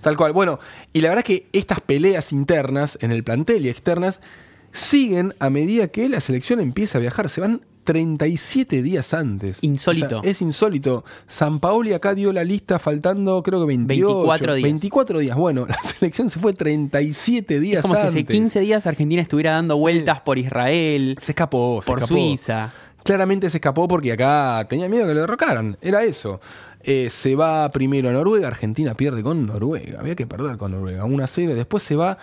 tal 0.00 0.16
cual. 0.16 0.32
Bueno, 0.32 0.58
y 0.94 1.02
la 1.02 1.10
verdad 1.10 1.22
que 1.24 1.48
estas 1.52 1.82
peleas 1.82 2.32
internas 2.32 2.96
en 3.02 3.12
el 3.12 3.22
plantel 3.22 3.66
y 3.66 3.68
externas 3.68 4.22
siguen 4.70 5.34
a 5.38 5.50
medida 5.50 5.88
que 5.88 6.08
la 6.08 6.20
selección 6.22 6.60
empieza 6.60 6.96
a 6.96 7.00
viajar. 7.02 7.28
Se 7.28 7.42
van 7.42 7.60
37 7.84 8.82
días 8.82 9.12
antes. 9.14 9.58
Insólito. 9.62 10.18
O 10.18 10.22
sea, 10.22 10.30
es 10.30 10.40
insólito. 10.42 11.04
San 11.26 11.60
Paoli 11.60 11.92
acá 11.92 12.14
dio 12.14 12.32
la 12.32 12.44
lista 12.44 12.78
faltando 12.78 13.42
creo 13.42 13.60
que 13.60 13.66
28, 13.66 14.06
24 14.06 14.54
días. 14.54 14.64
24 14.64 15.18
días. 15.18 15.36
Bueno, 15.36 15.66
la 15.68 15.74
selección 15.82 16.30
se 16.30 16.38
fue 16.38 16.52
37 16.52 17.60
días 17.60 17.78
Es 17.78 17.82
como 17.82 17.94
si 17.94 18.00
antes. 18.00 18.14
hace 18.14 18.24
15 18.24 18.60
días 18.60 18.86
Argentina 18.86 19.22
estuviera 19.22 19.52
dando 19.52 19.76
vueltas 19.76 20.20
por 20.20 20.38
Israel, 20.38 21.16
Se 21.20 21.32
escapó, 21.32 21.80
se 21.82 21.86
por 21.90 21.98
escapó. 21.98 22.14
Suiza. 22.14 22.72
Claramente 23.04 23.50
se 23.50 23.56
escapó 23.56 23.88
porque 23.88 24.12
acá 24.12 24.64
tenía 24.68 24.88
miedo 24.88 25.06
que 25.08 25.14
lo 25.14 25.20
derrocaran. 25.22 25.76
Era 25.80 26.04
eso. 26.04 26.40
Eh, 26.84 27.08
se 27.10 27.34
va 27.34 27.68
primero 27.72 28.08
a 28.08 28.12
Noruega. 28.12 28.46
Argentina 28.48 28.94
pierde 28.94 29.22
con 29.24 29.44
Noruega. 29.46 29.98
Había 30.00 30.14
que 30.14 30.26
perder 30.26 30.56
con 30.56 30.70
Noruega. 30.70 31.04
1 31.04 31.24
a 31.24 31.26
0. 31.26 31.54
Después 31.54 31.82
se 31.82 31.96
va 31.96 32.18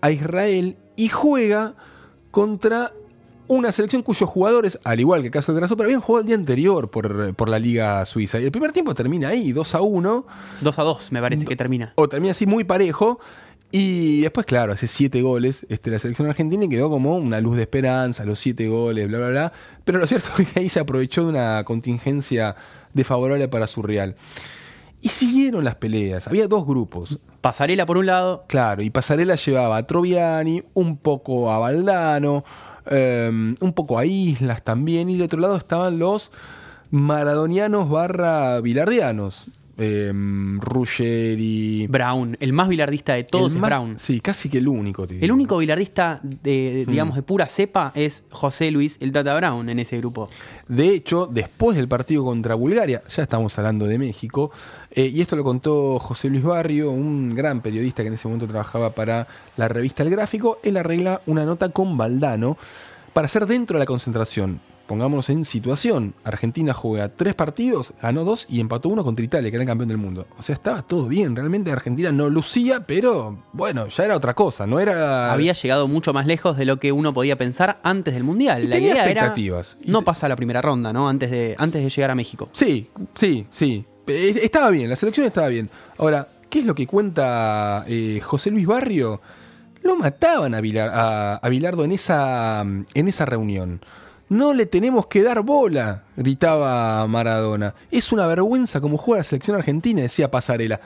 a 0.00 0.10
Israel 0.10 0.78
y 0.96 1.08
juega 1.08 1.74
contra 2.30 2.92
una 3.48 3.72
selección 3.72 4.02
cuyos 4.02 4.28
jugadores, 4.28 4.78
al 4.84 5.00
igual 5.00 5.20
que 5.20 5.28
el 5.28 5.32
caso 5.32 5.52
del 5.52 5.60
Grasshopper, 5.60 5.86
habían 5.86 6.00
jugado 6.00 6.20
el 6.20 6.26
día 6.26 6.36
anterior 6.36 6.90
por, 6.90 7.34
por 7.34 7.48
la 7.48 7.58
Liga 7.58 8.04
Suiza. 8.04 8.40
Y 8.40 8.44
el 8.44 8.50
primer 8.50 8.72
tiempo 8.72 8.94
termina 8.94 9.28
ahí, 9.28 9.52
2 9.52 9.74
a 9.74 9.80
1. 9.80 10.26
2 10.60 10.78
a 10.78 10.82
2, 10.82 11.12
me 11.12 11.20
parece 11.20 11.44
que 11.44 11.56
termina. 11.56 11.92
O 11.96 12.08
termina 12.08 12.32
así 12.32 12.46
muy 12.46 12.64
parejo. 12.64 13.20
Y 13.72 14.20
después, 14.20 14.46
claro, 14.46 14.72
hace 14.72 14.86
siete 14.86 15.22
goles 15.22 15.66
este, 15.68 15.90
la 15.90 15.98
selección 15.98 16.28
argentina 16.28 16.64
y 16.64 16.68
quedó 16.68 16.88
como 16.88 17.16
una 17.16 17.40
luz 17.40 17.56
de 17.56 17.62
esperanza, 17.62 18.24
los 18.24 18.38
siete 18.38 18.68
goles, 18.68 19.08
bla, 19.08 19.18
bla, 19.18 19.28
bla. 19.28 19.52
Pero 19.84 19.98
lo 19.98 20.06
cierto 20.06 20.28
es 20.38 20.48
que 20.48 20.60
ahí 20.60 20.68
se 20.68 20.80
aprovechó 20.80 21.24
de 21.24 21.30
una 21.30 21.64
contingencia 21.64 22.56
desfavorable 22.92 23.48
para 23.48 23.66
su 23.66 23.82
Real. 23.82 24.16
Y 25.02 25.08
siguieron 25.10 25.64
las 25.64 25.74
peleas. 25.76 26.26
Había 26.26 26.48
dos 26.48 26.66
grupos. 26.66 27.18
Pasarela 27.40 27.86
por 27.86 27.98
un 27.98 28.06
lado. 28.06 28.40
Claro, 28.48 28.82
y 28.82 28.90
Pasarela 28.90 29.36
llevaba 29.36 29.76
a 29.76 29.86
Troviani, 29.86 30.62
un 30.74 30.96
poco 30.96 31.52
a 31.52 31.58
Valdano, 31.58 32.44
um, 32.90 33.54
un 33.60 33.72
poco 33.74 33.98
a 33.98 34.06
Islas 34.06 34.62
también. 34.62 35.08
Y 35.10 35.14
del 35.14 35.22
otro 35.22 35.40
lado 35.40 35.56
estaban 35.56 35.98
los 35.98 36.32
maradonianos 36.90 37.88
barra 37.88 38.60
bilardianos. 38.60 39.46
Eh, 39.78 40.10
Ruggeri. 40.58 41.86
Brown, 41.88 42.36
el 42.40 42.52
más 42.52 42.68
bilardista 42.68 43.14
de 43.14 43.24
todos 43.24 43.52
el 43.52 43.56
es 43.56 43.60
más- 43.60 43.70
Brown. 43.70 43.98
Sí, 43.98 44.20
casi 44.20 44.48
que 44.48 44.58
el 44.58 44.68
único. 44.68 45.06
te 45.06 45.22
El 45.24 45.32
único 45.32 45.58
bilardista 45.58 46.20
de, 46.22 46.84
digamos, 46.88 47.16
de 47.16 47.22
pura 47.22 47.46
cepa 47.46 47.92
es 47.94 48.24
José 48.30 48.70
Luis 48.70 48.96
el 49.00 49.12
Tata 49.12 49.34
Brown 49.34 49.68
en 49.68 49.78
ese 49.78 49.98
grupo. 49.98 50.28
De 50.68 50.88
hecho, 50.90 51.26
después 51.30 51.76
del 51.76 51.88
partido 51.88 52.24
contra 52.24 52.54
Bulgaria, 52.54 53.02
ya 53.08 53.22
estamos 53.22 53.56
hablando 53.58 53.86
de 53.86 53.98
México, 53.98 54.50
eh, 54.90 55.10
y 55.14 55.20
esto 55.20 55.36
lo 55.36 55.44
contó 55.44 55.98
José 55.98 56.28
Luis 56.30 56.42
Barrio, 56.42 56.90
un 56.90 57.34
gran 57.34 57.60
periodista 57.60 58.02
que 58.02 58.08
en 58.08 58.14
ese 58.14 58.28
momento 58.28 58.46
trabajaba 58.46 58.94
para 58.94 59.26
la 59.56 59.68
revista 59.68 60.02
El 60.02 60.10
Gráfico, 60.10 60.58
él 60.62 60.76
arregla 60.76 61.20
una 61.26 61.44
nota 61.44 61.68
con 61.68 61.96
Valdano 61.96 62.56
para 63.12 63.26
hacer 63.26 63.46
dentro 63.46 63.76
de 63.78 63.80
la 63.80 63.86
concentración. 63.86 64.60
Pongámonos 64.86 65.28
en 65.30 65.44
situación. 65.44 66.14
Argentina 66.22 66.72
juega 66.72 67.08
tres 67.08 67.34
partidos, 67.34 67.92
ganó 68.00 68.22
dos 68.24 68.46
y 68.48 68.60
empató 68.60 68.88
uno 68.88 69.02
contra 69.02 69.24
Italia, 69.24 69.50
que 69.50 69.56
era 69.56 69.62
el 69.64 69.68
campeón 69.68 69.88
del 69.88 69.98
mundo. 69.98 70.26
O 70.38 70.42
sea, 70.42 70.54
estaba 70.54 70.82
todo 70.82 71.06
bien. 71.08 71.34
Realmente 71.34 71.72
Argentina 71.72 72.12
no 72.12 72.28
lucía, 72.30 72.84
pero 72.86 73.36
bueno, 73.52 73.88
ya 73.88 74.04
era 74.04 74.16
otra 74.16 74.34
cosa. 74.34 74.66
No 74.66 74.78
era. 74.78 75.32
Había 75.32 75.54
llegado 75.54 75.88
mucho 75.88 76.12
más 76.12 76.26
lejos 76.26 76.56
de 76.56 76.64
lo 76.66 76.78
que 76.78 76.92
uno 76.92 77.12
podía 77.12 77.36
pensar 77.36 77.80
antes 77.82 78.14
del 78.14 78.22
Mundial. 78.22 78.62
Y 78.62 78.68
La 78.68 78.76
tenía 78.76 78.90
idea 78.92 79.02
era 79.04 79.10
expectativas. 79.12 79.76
No 79.84 80.02
pasa 80.02 80.28
la 80.28 80.36
primera 80.36 80.62
ronda, 80.62 80.92
¿no? 80.92 81.08
Antes 81.08 81.30
de, 81.32 81.56
antes 81.58 81.82
de 81.82 81.90
llegar 81.90 82.10
a 82.10 82.14
México. 82.14 82.48
Sí, 82.52 82.88
sí, 83.14 83.46
sí. 83.50 83.84
Eh, 84.06 84.38
Estaba 84.42 84.70
bien, 84.70 84.88
la 84.88 84.94
selección 84.94 85.26
estaba 85.26 85.48
bien. 85.48 85.68
Ahora, 85.98 86.28
¿qué 86.48 86.60
es 86.60 86.64
lo 86.64 86.76
que 86.76 86.86
cuenta 86.86 87.84
eh, 87.88 88.20
José 88.22 88.52
Luis 88.52 88.66
Barrio? 88.66 89.20
Lo 89.82 89.96
mataban 89.96 90.54
a, 90.54 90.60
Vilar- 90.60 90.90
a- 90.92 91.36
a 91.36 91.48
Bilardo 91.48 91.82
en 91.84 91.90
esa, 91.92 92.60
en 92.60 93.08
esa 93.08 93.26
reunión. 93.26 93.80
No 94.28 94.54
le 94.54 94.66
tenemos 94.66 95.06
que 95.06 95.22
dar 95.22 95.42
bola, 95.42 96.02
gritaba 96.16 97.06
Maradona. 97.06 97.74
Es 97.92 98.10
una 98.10 98.26
vergüenza 98.26 98.80
como 98.80 98.98
juega 98.98 99.18
la 99.18 99.24
selección 99.24 99.56
argentina, 99.56 100.02
decía 100.02 100.30
Pasarela. 100.30 100.80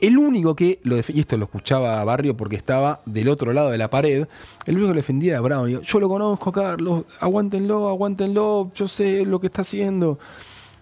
El 0.00 0.16
único 0.16 0.54
que 0.56 0.78
lo 0.84 0.96
defendía, 0.96 1.18
y 1.18 1.20
esto 1.20 1.36
lo 1.36 1.44
escuchaba 1.44 2.02
Barrio 2.04 2.36
porque 2.36 2.56
estaba 2.56 3.00
del 3.04 3.28
otro 3.28 3.52
lado 3.52 3.70
de 3.70 3.78
la 3.78 3.90
pared, 3.90 4.26
el 4.64 4.74
único 4.74 4.88
que 4.88 4.94
lo 4.94 5.00
defendía 5.00 5.32
era 5.32 5.40
Brown. 5.40 5.82
Yo 5.82 6.00
lo 6.00 6.08
conozco, 6.08 6.50
Carlos, 6.50 7.04
aguántenlo, 7.20 7.88
aguántenlo, 7.88 8.70
yo 8.74 8.88
sé 8.88 9.26
lo 9.26 9.40
que 9.40 9.48
está 9.48 9.62
haciendo. 9.62 10.18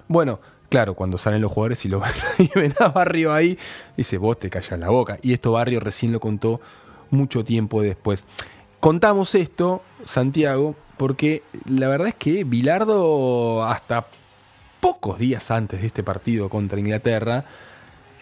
Bueno, 0.06 0.38
claro, 0.68 0.94
cuando 0.94 1.18
salen 1.18 1.40
los 1.40 1.50
jugadores 1.50 1.84
y 1.86 1.88
lo 1.88 2.02
y 2.38 2.50
ven 2.54 2.74
a 2.78 2.88
Barrio 2.90 3.32
ahí, 3.32 3.58
dice, 3.96 4.18
vos 4.18 4.38
te 4.38 4.48
callas 4.48 4.78
la 4.78 4.90
boca. 4.90 5.18
Y 5.22 5.32
esto 5.32 5.52
Barrio 5.52 5.80
recién 5.80 6.12
lo 6.12 6.20
contó 6.20 6.60
mucho 7.10 7.44
tiempo 7.44 7.82
después. 7.82 8.24
Contamos 8.78 9.34
esto, 9.34 9.82
Santiago, 10.04 10.76
porque 10.96 11.42
la 11.66 11.88
verdad 11.88 12.08
es 12.08 12.14
que 12.14 12.44
Bilardo, 12.44 13.64
hasta 13.64 14.06
pocos 14.80 15.18
días 15.18 15.50
antes 15.50 15.80
de 15.80 15.86
este 15.88 16.02
partido 16.02 16.48
contra 16.48 16.78
Inglaterra, 16.78 17.44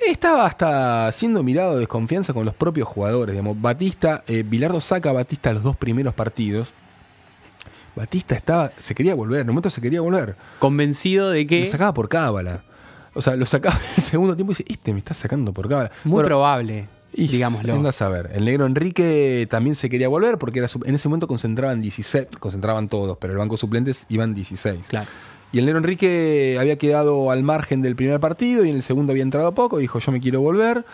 estaba 0.07 0.47
hasta 0.47 1.11
siendo 1.13 1.43
mirado 1.43 1.75
de 1.75 1.81
desconfianza 1.81 2.33
con 2.33 2.45
los 2.45 2.55
propios 2.55 2.89
jugadores. 2.89 3.33
Digamos, 3.33 3.61
Batista, 3.61 4.23
eh, 4.27 4.43
Bilardo 4.47 4.81
saca 4.81 5.11
a 5.11 5.13
Batista 5.13 5.53
los 5.53 5.63
dos 5.63 5.77
primeros 5.77 6.15
partidos. 6.15 6.73
Batista 7.97 8.35
estaba, 8.35 8.73
se 8.79 8.95
quería 8.95 9.15
volver, 9.15 9.41
en 9.41 9.49
un 9.49 9.55
momento 9.55 9.71
se 9.71 9.81
quería 9.81 10.01
volver. 10.01 10.37
Convencido 10.59 11.31
de 11.31 11.43
Lo 11.43 11.49
que. 11.49 11.67
sacaba 11.67 11.95
por 11.95 12.09
cábala. 12.09 12.65
O 13.15 13.23
sea, 13.23 13.37
lo 13.37 13.47
sacaba 13.47 13.77
en 13.91 13.95
el 13.97 14.03
segundo 14.03 14.35
tiempo 14.35 14.53
y 14.53 14.57
dice, 14.57 14.65
este 14.69 14.93
me 14.93 14.99
está 14.99 15.15
sacando 15.15 15.53
por 15.53 15.69
cábala. 15.69 15.91
Muy 16.03 16.15
Bueno, 16.15 16.27
probable, 16.29 16.89
y 17.17 17.29
digámoslo. 17.29 17.75
andás 17.75 18.03
a 18.03 18.09
ver. 18.09 18.31
El 18.35 18.45
negro 18.45 18.67
Enrique 18.67 19.47
también 19.51 19.75
se 19.75 19.89
quería 19.89 20.09
volver 20.09 20.39
porque 20.39 20.59
era, 20.59 20.69
en 20.85 20.95
ese 20.95 21.09
momento 21.09 21.27
concentraban 21.27 21.81
16, 21.81 22.27
concentraban 22.39 22.89
todos, 22.89 23.17
pero 23.19 23.33
el 23.33 23.39
banco 23.39 23.57
suplentes 23.57 24.07
iban 24.09 24.35
16. 24.35 24.87
Claro. 24.89 25.09
Y 25.53 25.59
el 25.59 25.67
negro 25.67 25.79
Enrique 25.79 26.57
había 26.61 26.77
quedado 26.77 27.31
al 27.31 27.45
margen 27.45 27.81
del 27.81 27.95
primer 27.95 28.19
partido 28.19 28.65
y 28.65 28.71
en 28.71 28.77
el 28.77 28.83
segundo 28.83 29.13
había 29.13 29.23
entrado 29.23 29.55
poco. 29.55 29.79
Dijo, 29.79 30.01
yo 30.01 30.11
me 30.11 30.21
quiero 30.21 30.41
volver. 30.41 30.85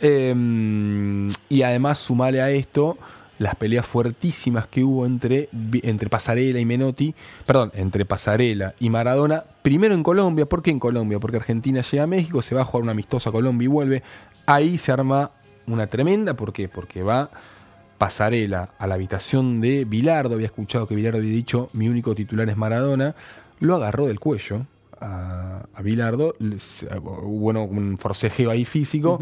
Eh, 0.00 1.28
y 1.48 1.62
además, 1.62 1.98
sumale 1.98 2.40
a 2.40 2.50
esto 2.50 2.96
las 3.38 3.56
peleas 3.56 3.84
fuertísimas 3.84 4.68
que 4.68 4.84
hubo 4.84 5.06
entre, 5.06 5.48
entre 5.82 6.08
Pasarela 6.08 6.60
y 6.60 6.64
Menotti. 6.64 7.14
Perdón, 7.44 7.72
entre 7.74 8.04
Pasarela 8.04 8.74
y 8.78 8.90
Maradona. 8.90 9.42
Primero 9.62 9.94
en 9.94 10.04
Colombia. 10.04 10.46
¿Por 10.46 10.62
qué 10.62 10.70
en 10.70 10.78
Colombia? 10.78 11.18
Porque 11.18 11.38
Argentina 11.38 11.80
llega 11.80 12.04
a 12.04 12.06
México, 12.06 12.40
se 12.42 12.54
va 12.54 12.62
a 12.62 12.64
jugar 12.64 12.82
una 12.82 12.92
amistosa 12.92 13.30
a 13.30 13.32
Colombia 13.32 13.64
y 13.64 13.68
vuelve. 13.68 14.02
Ahí 14.46 14.78
se 14.78 14.92
arma 14.92 15.32
una 15.66 15.86
tremenda. 15.86 16.34
¿Por 16.34 16.52
qué? 16.52 16.68
Porque 16.68 17.02
va 17.02 17.30
Pasarela 17.98 18.70
a 18.78 18.86
la 18.86 18.94
habitación 18.94 19.60
de 19.60 19.84
Bilardo. 19.84 20.34
Había 20.34 20.46
escuchado 20.46 20.86
que 20.86 20.94
Bilardo 20.94 21.18
había 21.18 21.30
dicho, 21.30 21.68
mi 21.72 21.88
único 21.88 22.14
titular 22.14 22.48
es 22.48 22.56
Maradona. 22.56 23.14
Lo 23.60 23.76
agarró 23.76 24.06
del 24.06 24.20
cuello 24.20 24.66
a, 25.00 25.64
a 25.72 25.82
Bilardo. 25.82 26.34
Hubo 26.40 27.38
bueno, 27.38 27.64
un 27.64 27.96
forcejeo 27.98 28.50
ahí 28.50 28.64
físico. 28.64 29.20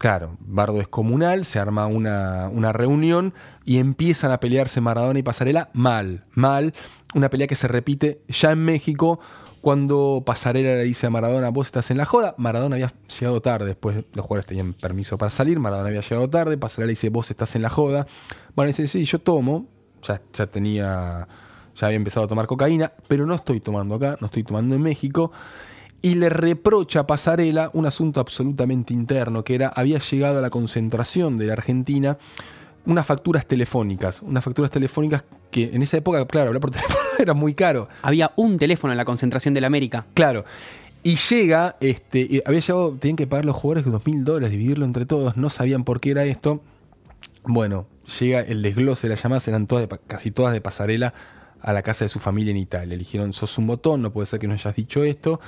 Claro, 0.00 0.38
Bardo 0.40 0.78
descomunal, 0.78 1.44
se 1.44 1.58
arma 1.58 1.86
una, 1.86 2.48
una 2.48 2.72
reunión 2.72 3.34
y 3.66 3.76
empiezan 3.76 4.30
a 4.30 4.40
pelearse 4.40 4.80
Maradona 4.80 5.18
y 5.18 5.22
Pasarela 5.22 5.68
mal, 5.74 6.24
mal. 6.32 6.72
Una 7.14 7.28
pelea 7.28 7.46
que 7.46 7.54
se 7.54 7.68
repite 7.68 8.22
ya 8.26 8.52
en 8.52 8.64
México 8.64 9.20
cuando 9.60 10.22
Pasarela 10.24 10.76
le 10.76 10.84
dice 10.84 11.06
a 11.06 11.10
Maradona, 11.10 11.50
vos 11.50 11.66
estás 11.66 11.90
en 11.90 11.98
la 11.98 12.06
joda. 12.06 12.34
Maradona 12.38 12.76
había 12.76 12.92
llegado 13.18 13.40
tarde, 13.42 13.66
después 13.66 14.04
los 14.14 14.24
jugadores 14.26 14.46
tenían 14.46 14.72
permiso 14.72 15.18
para 15.18 15.30
salir, 15.30 15.58
Maradona 15.58 15.88
había 15.88 16.00
llegado 16.00 16.28
tarde, 16.30 16.56
Pasarela 16.56 16.86
le 16.86 16.92
dice, 16.92 17.10
vos 17.10 17.30
estás 17.30 17.54
en 17.56 17.62
la 17.62 17.70
joda. 17.70 18.06
Bueno, 18.54 18.68
dice, 18.68 18.86
sí, 18.88 19.04
yo 19.04 19.18
tomo, 19.18 19.66
ya, 20.02 20.22
ya 20.32 20.46
tenía, 20.46 21.28
ya 21.76 21.86
había 21.86 21.96
empezado 21.96 22.26
a 22.26 22.28
tomar 22.28 22.46
cocaína, 22.46 22.92
pero 23.06 23.26
no 23.26 23.34
estoy 23.34 23.60
tomando 23.60 23.96
acá, 23.96 24.16
no 24.20 24.26
estoy 24.26 24.44
tomando 24.44 24.74
en 24.74 24.82
México 24.82 25.30
y 26.02 26.14
le 26.14 26.30
reprocha 26.30 27.00
a 27.00 27.06
Pasarela 27.06 27.70
un 27.74 27.86
asunto 27.86 28.20
absolutamente 28.20 28.94
interno, 28.94 29.44
que 29.44 29.54
era, 29.54 29.68
había 29.68 29.98
llegado 29.98 30.38
a 30.38 30.40
la 30.40 30.50
concentración 30.50 31.36
de 31.36 31.46
la 31.46 31.52
Argentina 31.54 32.18
unas 32.86 33.06
facturas 33.06 33.46
telefónicas, 33.46 34.22
unas 34.22 34.42
facturas 34.42 34.70
telefónicas 34.70 35.24
que 35.50 35.70
en 35.72 35.82
esa 35.82 35.98
época, 35.98 36.24
claro, 36.26 36.48
hablar 36.48 36.60
por 36.60 36.70
teléfono 36.70 36.99
era 37.22 37.34
muy 37.34 37.54
caro, 37.54 37.88
Había 38.02 38.32
un 38.36 38.58
teléfono 38.58 38.92
en 38.92 38.98
la 38.98 39.04
concentración 39.04 39.54
de 39.54 39.60
la 39.60 39.66
América. 39.66 40.06
claro. 40.14 40.44
Y 41.02 41.16
llega, 41.16 41.76
este, 41.80 42.42
había 42.44 42.60
llegado, 42.60 42.92
tenían 42.92 43.16
que 43.16 43.26
pagar 43.26 43.46
los 43.46 43.56
jugadores 43.56 43.90
dos 43.90 44.04
mil 44.04 44.22
dólares, 44.22 44.50
dividirlo 44.50 44.84
entre 44.84 45.06
todos, 45.06 45.34
no 45.38 45.48
sabían 45.48 45.82
por 45.82 45.98
qué 45.98 46.10
era 46.10 46.24
esto. 46.24 46.60
Bueno, 47.42 47.86
llega 48.18 48.40
el 48.40 48.60
desglose 48.60 49.06
de 49.06 49.14
las 49.14 49.22
llamadas, 49.22 49.48
eran 49.48 49.66
todas 49.66 49.88
de 49.88 49.98
casi 50.06 50.30
todas 50.30 50.52
de 50.52 50.60
pasarela 50.60 51.14
a 51.62 51.72
la 51.72 51.80
casa 51.80 52.04
de 52.04 52.10
su 52.10 52.18
familia 52.18 52.50
en 52.50 52.58
Italia. 52.58 52.88
Le 52.88 52.98
dijeron, 52.98 53.32
sos 53.32 53.56
un 53.56 53.66
botón, 53.66 54.02
no 54.02 54.12
puede 54.12 54.26
ser 54.26 54.40
que 54.40 54.46
no 54.46 54.52
hayas 54.52 54.76
dicho 54.76 55.02
esto. 55.02 55.40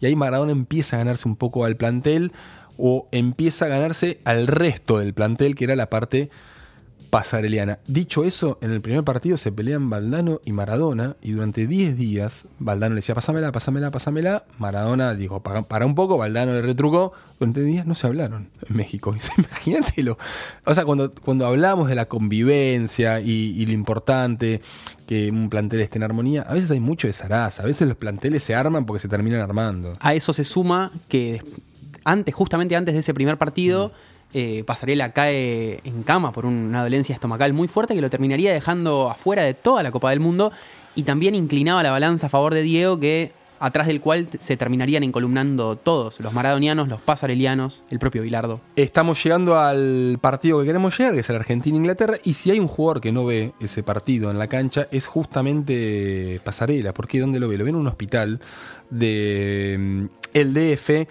Y 0.00 0.06
ahí 0.06 0.16
Maradona 0.16 0.50
empieza 0.50 0.96
a 0.96 0.98
ganarse 0.98 1.28
un 1.28 1.36
poco 1.36 1.64
al 1.64 1.76
plantel 1.76 2.32
o 2.76 3.08
empieza 3.12 3.66
a 3.66 3.68
ganarse 3.68 4.18
al 4.24 4.48
resto 4.48 4.98
del 4.98 5.14
plantel, 5.14 5.54
que 5.54 5.64
era 5.64 5.76
la 5.76 5.88
parte 5.88 6.30
pasareliana. 7.10 7.78
Dicho 7.86 8.24
eso, 8.24 8.58
en 8.60 8.72
el 8.72 8.80
primer 8.80 9.04
partido 9.04 9.36
se 9.36 9.52
pelean 9.52 9.88
Valdano 9.88 10.40
y 10.44 10.52
Maradona 10.52 11.16
y 11.22 11.32
durante 11.32 11.66
10 11.66 11.96
días 11.96 12.44
Valdano 12.58 12.94
le 12.94 12.98
decía, 13.00 13.14
pasámela, 13.14 13.52
pasámela, 13.52 13.90
pasámela. 13.90 14.44
Maradona 14.58 15.14
dijo, 15.14 15.40
"Pa- 15.42 15.62
para 15.62 15.86
un 15.86 15.94
poco, 15.94 16.18
Valdano 16.18 16.52
le 16.52 16.62
retrucó. 16.62 17.12
Durante 17.38 17.60
10 17.60 17.72
días 17.74 17.86
no 17.86 17.94
se 17.94 18.06
hablaron 18.06 18.50
en 18.68 18.76
México. 18.76 19.14
Imagínatelo. 19.38 20.18
O 20.64 20.74
sea, 20.74 20.84
cuando, 20.84 21.10
cuando 21.12 21.46
hablamos 21.46 21.88
de 21.88 21.94
la 21.94 22.06
convivencia 22.06 23.20
y, 23.20 23.30
y 23.56 23.66
lo 23.66 23.72
importante 23.72 24.60
que 25.06 25.30
un 25.30 25.48
plantel 25.48 25.80
esté 25.80 25.98
en 25.98 26.02
armonía, 26.02 26.42
a 26.42 26.54
veces 26.54 26.70
hay 26.70 26.80
mucho 26.80 27.06
de 27.06 27.12
zaraza. 27.12 27.62
A 27.62 27.66
veces 27.66 27.86
los 27.86 27.96
planteles 27.96 28.42
se 28.42 28.54
arman 28.54 28.84
porque 28.86 29.00
se 29.00 29.08
terminan 29.08 29.40
armando. 29.40 29.92
A 30.00 30.14
eso 30.14 30.32
se 30.32 30.44
suma 30.44 30.90
que 31.08 31.40
antes, 32.04 32.34
justamente 32.34 32.74
antes 32.76 32.94
de 32.94 33.00
ese 33.00 33.14
primer 33.14 33.38
partido, 33.38 33.92
eh, 34.38 34.64
Pasarela 34.64 35.12
cae 35.12 35.80
en 35.82 36.02
cama 36.02 36.30
por 36.30 36.44
una 36.44 36.82
dolencia 36.82 37.14
estomacal 37.14 37.54
muy 37.54 37.68
fuerte 37.68 37.94
que 37.94 38.02
lo 38.02 38.10
terminaría 38.10 38.52
dejando 38.52 39.08
afuera 39.08 39.42
de 39.42 39.54
toda 39.54 39.82
la 39.82 39.90
Copa 39.90 40.10
del 40.10 40.20
Mundo 40.20 40.52
y 40.94 41.04
también 41.04 41.34
inclinaba 41.34 41.82
la 41.82 41.90
balanza 41.90 42.26
a 42.26 42.28
favor 42.28 42.52
de 42.52 42.60
Diego 42.62 43.00
que 43.00 43.32
atrás 43.58 43.86
del 43.86 44.02
cual 44.02 44.28
se 44.38 44.58
terminarían 44.58 45.04
encolumnando 45.04 45.76
todos, 45.76 46.20
los 46.20 46.34
maradonianos, 46.34 46.86
los 46.86 47.00
pasarelianos, 47.00 47.82
el 47.88 47.98
propio 47.98 48.20
Bilardo. 48.20 48.60
Estamos 48.76 49.24
llegando 49.24 49.58
al 49.58 50.18
partido 50.20 50.60
que 50.60 50.66
queremos 50.66 50.98
llegar, 50.98 51.14
que 51.14 51.20
es 51.20 51.30
el 51.30 51.36
Argentina-Inglaterra, 51.36 52.18
y 52.22 52.34
si 52.34 52.50
hay 52.50 52.60
un 52.60 52.68
jugador 52.68 53.00
que 53.00 53.12
no 53.12 53.24
ve 53.24 53.54
ese 53.58 53.82
partido 53.82 54.30
en 54.30 54.38
la 54.38 54.48
cancha, 54.48 54.86
es 54.90 55.06
justamente 55.06 56.42
Pasarela. 56.44 56.92
¿Por 56.92 57.08
qué? 57.08 57.20
¿Dónde 57.20 57.40
lo 57.40 57.48
ve? 57.48 57.56
Lo 57.56 57.64
ve 57.64 57.70
en 57.70 57.76
un 57.76 57.86
hospital 57.86 58.38
de 58.90 59.76
mm, 59.78 60.06
DF, 60.34 61.08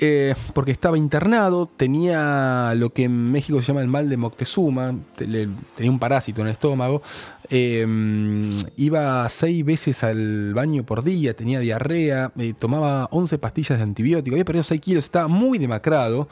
eh, 0.00 0.34
porque 0.54 0.70
estaba 0.70 0.96
internado, 0.96 1.68
tenía 1.76 2.72
lo 2.76 2.90
que 2.90 3.04
en 3.04 3.32
México 3.32 3.60
se 3.60 3.68
llama 3.68 3.82
el 3.82 3.88
mal 3.88 4.08
de 4.08 4.16
Moctezuma, 4.16 4.94
tenía 5.16 5.90
un 5.90 5.98
parásito 5.98 6.40
en 6.40 6.46
el 6.46 6.52
estómago, 6.52 7.02
mm, 7.50 8.58
iba 8.76 9.28
seis 9.28 9.64
veces 9.64 10.04
al 10.04 10.54
baño 10.54 10.84
por 10.84 11.02
día, 11.02 11.34
tenía 11.34 11.58
diarrea, 11.58 12.30
eh, 12.38 12.54
tomaba 12.58 13.08
11 13.10 13.38
pastillas 13.38 13.78
de 13.78 13.84
antibiótico, 13.84 14.34
había 14.34 14.44
perdido 14.44 14.62
6 14.62 14.80
kilos, 14.80 15.04
estaba 15.04 15.26
muy 15.26 15.58
demacrado. 15.58 16.28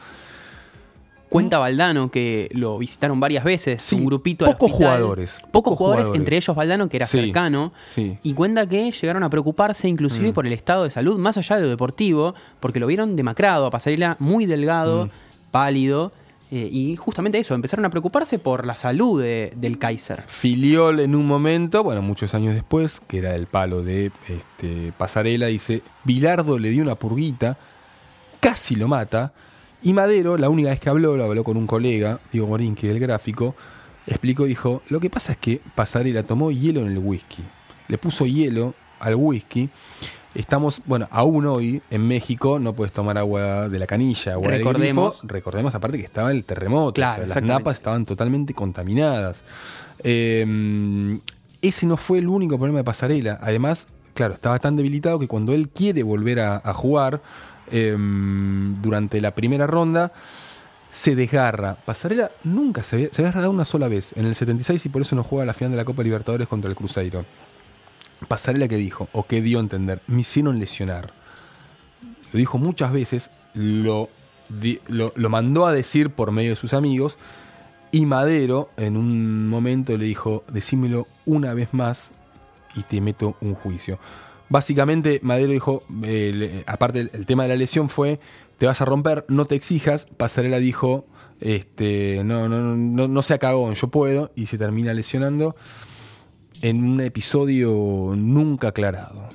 Cuenta 1.28 1.59
Valdano 1.59 2.11
que 2.11 2.49
lo 2.52 2.78
visitaron 2.78 3.18
varias 3.18 3.42
veces, 3.45 3.83
Sí, 3.83 3.97
un 3.97 4.04
grupito 4.06 4.45
al 4.47 4.52
pocos 4.52 4.71
jugadores, 4.73 5.33
Pocos, 5.35 5.50
pocos 5.50 5.78
jugadores, 5.78 6.04
jugadores. 6.06 6.21
entre 6.21 6.37
ellos 6.37 6.56
Valdano, 6.56 6.88
que 6.88 6.97
era 6.99 7.06
Sí, 7.06 7.18
cercano. 7.21 7.73
sí. 7.95 8.16
Y 8.23 8.33
cuenta 8.35 8.66
que 8.68 8.92
llegaron 8.92 9.23
a 9.25 9.30
preocuparse 9.30 9.88
inclusive 9.88 10.30
Mm. 10.30 10.33
por 10.33 10.47
el 10.47 10.52
estado 10.52 10.85
de 10.85 10.90
salud, 10.90 11.18
más 11.18 11.37
allá 11.37 11.56
de 11.56 11.62
lo 11.62 11.68
deportivo, 11.68 12.35
porque 12.61 12.78
lo 12.80 12.87
vieron 12.87 13.16
demacrado, 13.16 13.66
a 13.66 13.71
Pasarela 13.71 14.16
muy 14.21 14.47
delgado, 14.47 15.06
Mm. 15.06 15.11
pálido. 15.50 16.12
eh, 16.52 16.68
y 16.71 16.95
justamente 16.95 17.40
eso, 17.40 17.56
empezaron 17.56 17.85
a 17.87 17.90
preocuparse 17.90 18.38
por 18.38 18.66
la 18.66 18.76
salud 18.76 19.21
de- 19.21 19.52
del 19.56 19.80
Kaiser. 19.80 20.23
Filiol 20.28 21.00
en 21.00 21.16
un 21.16 21.26
momento, 21.26 21.83
bueno, 21.83 22.02
muchos 22.02 22.35
años 22.35 22.54
después, 22.54 23.00
que 23.09 23.18
era 23.18 23.35
el 23.35 23.49
palo 23.49 23.83
de 23.83 24.12
este, 24.28 24.92
Pasarela, 24.97 25.47
dice, 25.49 25.83
Bilardo 26.04 26.56
le 26.61 26.71
dio 26.71 26.85
una 26.85 26.95
purguita, 26.95 27.59
casi 28.38 28.76
lo 28.76 28.87
mata, 28.87 29.33
y 29.83 29.92
Madero, 29.92 30.37
la 30.37 30.49
única 30.49 30.71
vez 30.71 30.80
que 30.80 30.88
habló, 30.88 31.16
lo 31.16 31.25
habló 31.25 31.45
con 31.45 31.56
un 31.56 31.66
colega, 31.66 32.21
Diego 32.33 32.47
Morín, 32.49 32.75
que 32.75 32.88
es 32.88 32.92
el 32.92 33.00
gráfico, 33.00 33.54
explicó, 34.06 34.45
dijo, 34.45 34.83
lo 34.88 35.00
que 35.00 35.11
pasa 35.11 35.33
es 35.33 35.38
que 35.38 35.61
Pasarela 35.75 36.23
tomó 36.23 36.50
hielo 36.50 36.80
en 36.80 36.88
el 36.88 36.99
whisky, 36.99 37.42
le 37.88 37.99
puso 37.99 38.26
hielo 38.26 38.75
al 39.00 39.14
whisky, 39.14 39.71
Estamos, 40.35 40.83
bueno, 40.85 41.09
aún 41.11 41.47
hoy 41.47 41.80
en 41.90 42.06
México 42.06 42.59
no 42.59 42.75
puedes 42.75 42.92
tomar 42.92 43.16
agua 43.16 43.71
de 43.71 43.78
la 43.78 43.87
canilla, 43.87 44.35
agua 44.35 44.50
del 44.50 44.59
Recordemos. 44.59 45.21
grifo. 45.23 45.33
Recordemos 45.33 45.75
aparte 45.75 45.97
que 45.97 46.04
estaba 46.04 46.30
el 46.30 46.45
terremoto, 46.45 46.92
Claro, 46.92 47.23
o 47.23 47.26
sea, 47.26 47.37
las 47.37 47.42
napas 47.42 47.76
estaban 47.76 48.04
totalmente 48.04 48.52
contaminadas. 48.52 49.42
Eh, 50.04 51.18
ese 51.62 51.87
no 51.87 51.97
fue 51.97 52.18
el 52.18 52.28
único 52.28 52.59
problema 52.59 52.78
de 52.80 52.85
Pasarela. 52.85 53.38
Además, 53.40 53.88
claro, 54.12 54.35
estaba 54.35 54.59
tan 54.59 54.76
debilitado 54.76 55.18
que 55.18 55.26
cuando 55.26 55.54
él 55.54 55.71
quiere 55.71 56.02
volver 56.02 56.40
a, 56.40 56.61
a 56.62 56.75
jugar 56.75 57.23
eh, 57.70 57.96
durante 58.82 59.20
la 59.20 59.32
primera 59.32 59.66
ronda, 59.66 60.12
se 60.90 61.14
desgarra. 61.14 61.75
Pasarela 61.75 62.30
nunca 62.44 62.82
se 62.82 62.96
había, 62.96 63.08
se 63.12 63.49
una 63.49 63.64
sola 63.64 63.88
vez, 63.88 64.12
en 64.16 64.26
el 64.26 64.35
76, 64.35 64.87
y 64.87 64.88
por 64.88 65.02
eso 65.02 65.16
no 65.16 65.25
juega 65.25 65.44
la 65.44 65.54
final 65.54 65.73
de 65.73 65.76
la 65.76 65.85
Copa 65.85 66.02
Libertadores 66.02 66.49
contra 66.49 66.70
el 66.70 66.76
Cruzeiro. 66.76 67.25
Pasarela 68.28 68.66
que 68.66 68.76
dijo, 68.76 69.08
o 69.12 69.26
que 69.26 69.42
dio 69.42 69.58
a 69.58 69.61
entender, 69.61 70.00
me 70.06 70.20
hicieron 70.20 70.58
lesionar. 70.58 71.12
Lo 72.32 72.38
dijo 72.38 72.58
muchas 72.58 72.92
veces, 72.92 73.30
lo, 73.54 74.08
lo 74.88 75.28
mandó 75.28 75.66
a 75.66 75.73
decir 75.73 76.11
por 76.11 76.32
medio 76.32 76.50
de 76.50 76.56
sus 76.56 76.73
amigos, 76.73 77.18
y 77.92 78.06
Madero 78.06 78.70
en 78.76 78.96
un 78.96 79.49
momento 79.49 79.96
le 79.96 80.04
dijo, 80.04 80.44
decímelo 80.49 81.06
una 81.25 81.54
vez 81.54 81.73
más 81.73 82.11
y 82.75 82.82
te 82.82 83.00
meto 83.00 83.37
un 83.40 83.54
juicio. 83.54 83.99
Básicamente 84.48 85.20
Madero 85.22 85.52
dijo, 85.52 85.82
eh, 86.04 86.32
le- 86.34 86.64
aparte 86.66 87.00
el, 87.00 87.10
el 87.12 87.26
tema 87.26 87.42
de 87.44 87.48
la 87.50 87.56
lesión 87.56 87.88
fue, 87.88 88.20
te 88.58 88.66
vas 88.66 88.80
a 88.80 88.84
romper, 88.84 89.24
no 89.28 89.44
te 89.44 89.54
exijas. 89.54 90.06
Pasarela 90.16 90.58
dijo, 90.58 91.06
este, 91.40 92.22
no, 92.24 92.48
no, 92.48 92.76
no, 92.76 93.09
no 93.09 93.22
sea 93.22 93.38
cagón, 93.38 93.74
yo 93.74 93.88
puedo, 93.88 94.30
y 94.37 94.46
se 94.46 94.56
termina 94.59 94.94
lesionando 94.94 95.56
en 96.62 96.82
un 96.85 97.00
episodio 97.00 98.14
nunca 98.16 98.68
aclarado. 98.68 99.28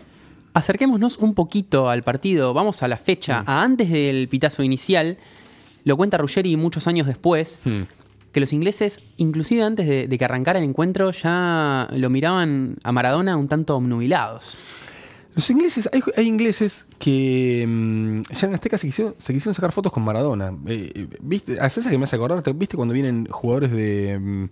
Acerquémonos 0.53 1.17
un 1.19 1.33
poquito 1.33 1.89
al 1.89 2.03
partido, 2.03 2.53
vamos 2.53 2.83
a 2.83 2.87
la 2.87 2.97
fecha, 2.97 3.43
a 3.45 3.61
antes 3.63 3.89
del 3.89 4.27
pitazo 4.27 4.63
inicial, 4.63 5.17
lo 5.83 5.95
cuenta 5.97 6.17
Ruggeri 6.17 6.57
muchos 6.57 6.87
años 6.87 7.07
después, 7.07 7.63
que 8.33 8.39
los 8.39 8.51
ingleses, 8.53 9.01
inclusive 9.17 9.63
antes 9.63 9.87
de, 9.87 10.07
de 10.07 10.17
que 10.17 10.25
arrancara 10.25 10.59
el 10.59 10.65
encuentro, 10.65 11.11
ya 11.11 11.87
lo 11.91 12.09
miraban 12.09 12.77
a 12.83 12.91
Maradona 12.91 13.37
un 13.37 13.47
tanto 13.47 13.75
obnubilados. 13.77 14.57
Los 15.35 15.49
ingleses, 15.49 15.89
hay, 15.93 16.01
hay 16.17 16.27
ingleses 16.27 16.85
que 16.99 17.65
mm, 17.67 18.21
ya 18.33 18.47
en 18.47 18.53
Azteca 18.55 18.77
se 18.77 18.87
quisieron, 18.87 19.15
se 19.17 19.33
quisieron 19.33 19.53
sacar 19.55 19.71
fotos 19.71 19.91
con 19.93 20.03
Maradona. 20.03 20.53
Eh, 20.67 20.91
eh, 20.93 21.07
¿Viste? 21.21 21.59
A 21.59 21.67
esa 21.67 21.89
que 21.89 21.97
me 21.97 22.03
hace 22.03 22.17
acordar, 22.17 22.41
¿te- 22.41 22.51
¿viste 22.53 22.75
cuando 22.75 22.93
vienen 22.93 23.27
jugadores 23.29 23.71
de 23.71 24.19
mm, 24.19 24.45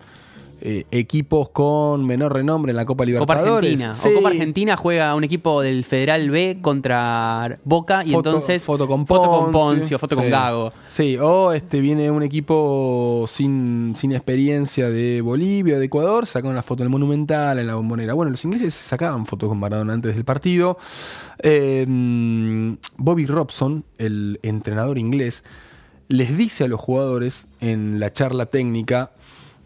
eh, 0.61 0.85
equipos 0.91 1.49
con 1.49 2.05
menor 2.05 2.33
renombre 2.33 2.71
en 2.71 2.75
la 2.77 2.85
Copa 2.85 3.03
Copa 3.03 3.05
Libertadores? 3.05 3.71
Argentina. 3.81 3.93
Sí. 3.95 4.09
O 4.09 4.13
Copa 4.15 4.29
Argentina 4.29 4.77
juega 4.77 5.15
un 5.15 5.23
equipo 5.23 5.61
del 5.61 5.85
Federal 5.85 6.29
B 6.29 6.57
contra 6.61 7.57
Boca 7.63 8.03
y 8.05 8.11
Foto- 8.11 8.29
entonces 8.29 8.63
foto 8.63 8.87
con 8.87 9.05
foto 9.07 9.29
con 9.29 9.51
Poncio, 9.51 9.59
Poncio, 9.79 9.99
foto 9.99 10.15
con. 10.15 10.29
Gago. 10.29 10.73
Sí, 10.89 11.17
o 11.17 11.53
este 11.53 11.79
viene 11.79 12.11
un 12.11 12.23
equipo 12.23 13.25
sin, 13.27 13.93
sin 13.95 14.11
experiencia 14.11 14.89
de 14.89 15.21
Bolivia 15.21 15.75
o 15.75 15.79
de 15.79 15.85
Ecuador, 15.85 16.25
sacan 16.25 16.51
una 16.51 16.61
foto 16.63 16.83
en 16.83 16.87
el 16.87 16.89
Monumental, 16.91 17.59
en 17.59 17.67
la 17.67 17.75
Bombonera. 17.75 18.13
Bueno, 18.13 18.31
los 18.31 18.43
ingleses 18.43 18.73
sacaban 18.73 19.25
fotos 19.25 19.49
con 19.49 19.59
Maradona 19.59 19.93
antes 19.93 20.15
del 20.15 20.25
partido. 20.25 20.77
Eh, 21.41 21.85
Bobby 22.97 23.25
Robson, 23.25 23.83
el 23.97 24.39
entrenador 24.43 24.97
inglés, 24.97 25.43
les 26.07 26.35
dice 26.37 26.63
a 26.65 26.67
los 26.67 26.79
jugadores 26.79 27.47
en 27.61 27.99
la 27.99 28.11
charla 28.11 28.47
técnica, 28.47 29.11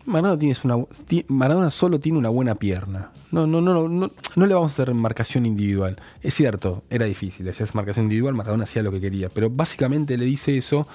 Maradona, 0.06 1.72
solo 1.72 2.00
tiene 2.00 2.18
una 2.18 2.30
buena 2.30 2.56
pierna. 2.56 3.12
No, 3.32 3.48
no, 3.48 3.62
no, 3.62 3.88
no, 3.88 4.12
no 4.36 4.46
le 4.46 4.54
vamos 4.54 4.72
a 4.72 4.74
hacer 4.74 4.94
marcación 4.94 5.46
individual. 5.46 6.00
Es 6.22 6.34
cierto, 6.34 6.84
era 6.90 7.06
difícil, 7.06 7.48
hacías 7.50 7.74
marcación 7.74 8.06
individual, 8.06 8.34
Maradona 8.34 8.64
hacía 8.64 8.84
lo 8.84 8.92
que 8.92 9.02
quería, 9.02 9.30
pero 9.30 9.50
básicamente 9.50 10.18
le 10.18 10.26
dice 10.26 10.58
eso 10.58 10.88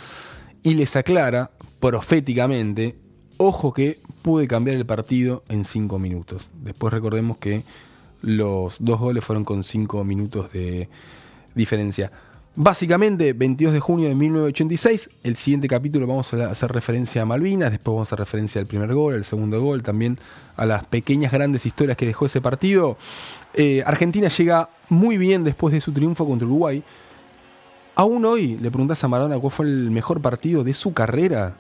y 0.62 0.74
les 0.74 0.96
aclara 0.96 1.50
proféticamente, 1.80 2.96
ojo 3.36 3.72
que 3.72 3.98
pude 4.22 4.46
cambiar 4.46 4.76
el 4.76 4.86
partido 4.86 5.42
en 5.48 5.64
cinco 5.64 5.98
minutos. 5.98 6.50
Después 6.62 6.92
recordemos 6.92 7.38
que 7.38 7.62
los 8.20 8.76
dos 8.80 8.98
goles 8.98 9.24
fueron 9.24 9.44
con 9.44 9.64
cinco 9.64 10.04
minutos 10.04 10.52
de 10.52 10.88
diferencia. 11.54 12.10
Básicamente, 12.60 13.34
22 13.34 13.72
de 13.72 13.78
junio 13.78 14.08
de 14.08 14.16
1986, 14.16 15.10
el 15.22 15.36
siguiente 15.36 15.68
capítulo 15.68 16.08
vamos 16.08 16.34
a 16.34 16.50
hacer 16.50 16.72
referencia 16.72 17.22
a 17.22 17.24
Malvinas, 17.24 17.70
después 17.70 17.94
vamos 17.94 18.08
a 18.08 18.08
hacer 18.08 18.18
referencia 18.18 18.60
al 18.60 18.66
primer 18.66 18.92
gol, 18.92 19.14
al 19.14 19.24
segundo 19.24 19.62
gol, 19.62 19.84
también 19.84 20.18
a 20.56 20.66
las 20.66 20.82
pequeñas 20.84 21.30
grandes 21.30 21.64
historias 21.66 21.96
que 21.96 22.04
dejó 22.04 22.26
ese 22.26 22.40
partido. 22.40 22.96
Eh, 23.54 23.84
Argentina 23.86 24.26
llega 24.26 24.70
muy 24.88 25.18
bien 25.18 25.44
después 25.44 25.72
de 25.72 25.80
su 25.80 25.92
triunfo 25.92 26.26
contra 26.26 26.48
Uruguay. 26.48 26.82
Aún 27.94 28.24
hoy 28.24 28.58
le 28.58 28.72
preguntás 28.72 29.04
a 29.04 29.08
Maradona 29.08 29.38
cuál 29.38 29.52
fue 29.52 29.66
el 29.66 29.92
mejor 29.92 30.20
partido 30.20 30.64
de 30.64 30.74
su 30.74 30.92
carrera 30.92 31.56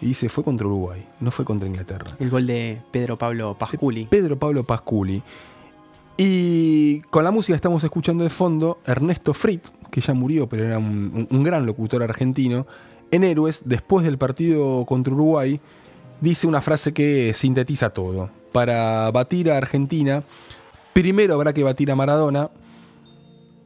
y 0.00 0.06
dice 0.06 0.28
fue 0.28 0.42
contra 0.42 0.66
Uruguay, 0.66 1.06
no 1.20 1.30
fue 1.30 1.44
contra 1.44 1.68
Inglaterra. 1.68 2.16
El 2.18 2.28
gol 2.28 2.44
de 2.48 2.82
Pedro 2.90 3.16
Pablo 3.16 3.54
Pasculi. 3.56 4.06
Pedro 4.06 4.36
Pablo 4.36 4.64
Pasculi. 4.64 5.22
Y 6.16 7.02
con 7.02 7.22
la 7.22 7.30
música 7.30 7.54
estamos 7.54 7.84
escuchando 7.84 8.24
de 8.24 8.30
fondo 8.30 8.80
Ernesto 8.84 9.32
Frit, 9.32 9.68
que 9.90 10.00
ya 10.00 10.14
murió, 10.14 10.48
pero 10.48 10.64
era 10.64 10.78
un, 10.78 11.26
gran 11.42 11.66
locutor 11.66 12.02
argentino, 12.02 12.66
en 13.10 13.24
Héroes, 13.24 13.62
después 13.64 14.04
del 14.04 14.18
partido 14.18 14.84
contra 14.86 15.12
Uruguay, 15.12 15.60
dice 16.20 16.46
una 16.46 16.60
frase 16.60 16.92
que 16.92 17.32
sintetiza 17.34 17.90
todo. 17.90 18.30
Para 18.52 19.10
batir 19.10 19.50
a 19.50 19.56
Argentina, 19.56 20.22
primero 20.92 21.34
habrá 21.34 21.52
que 21.52 21.62
batir 21.62 21.90
a 21.90 21.96
Maradona 21.96 22.50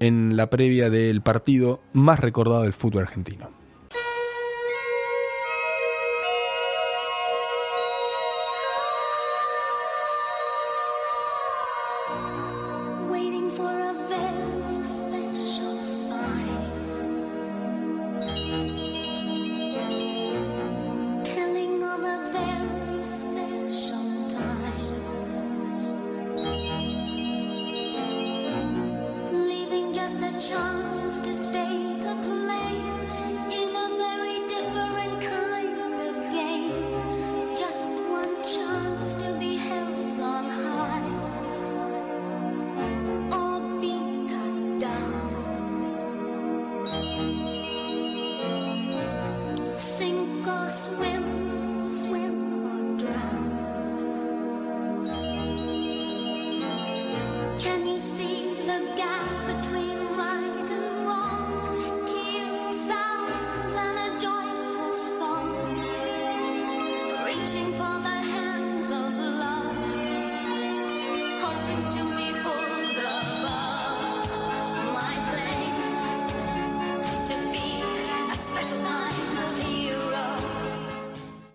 en 0.00 0.36
la 0.36 0.50
previa 0.50 0.90
del 0.90 1.20
partido 1.20 1.80
más 1.92 2.20
recordado 2.20 2.62
del 2.62 2.72
fútbol 2.72 3.02
argentino. 3.02 3.63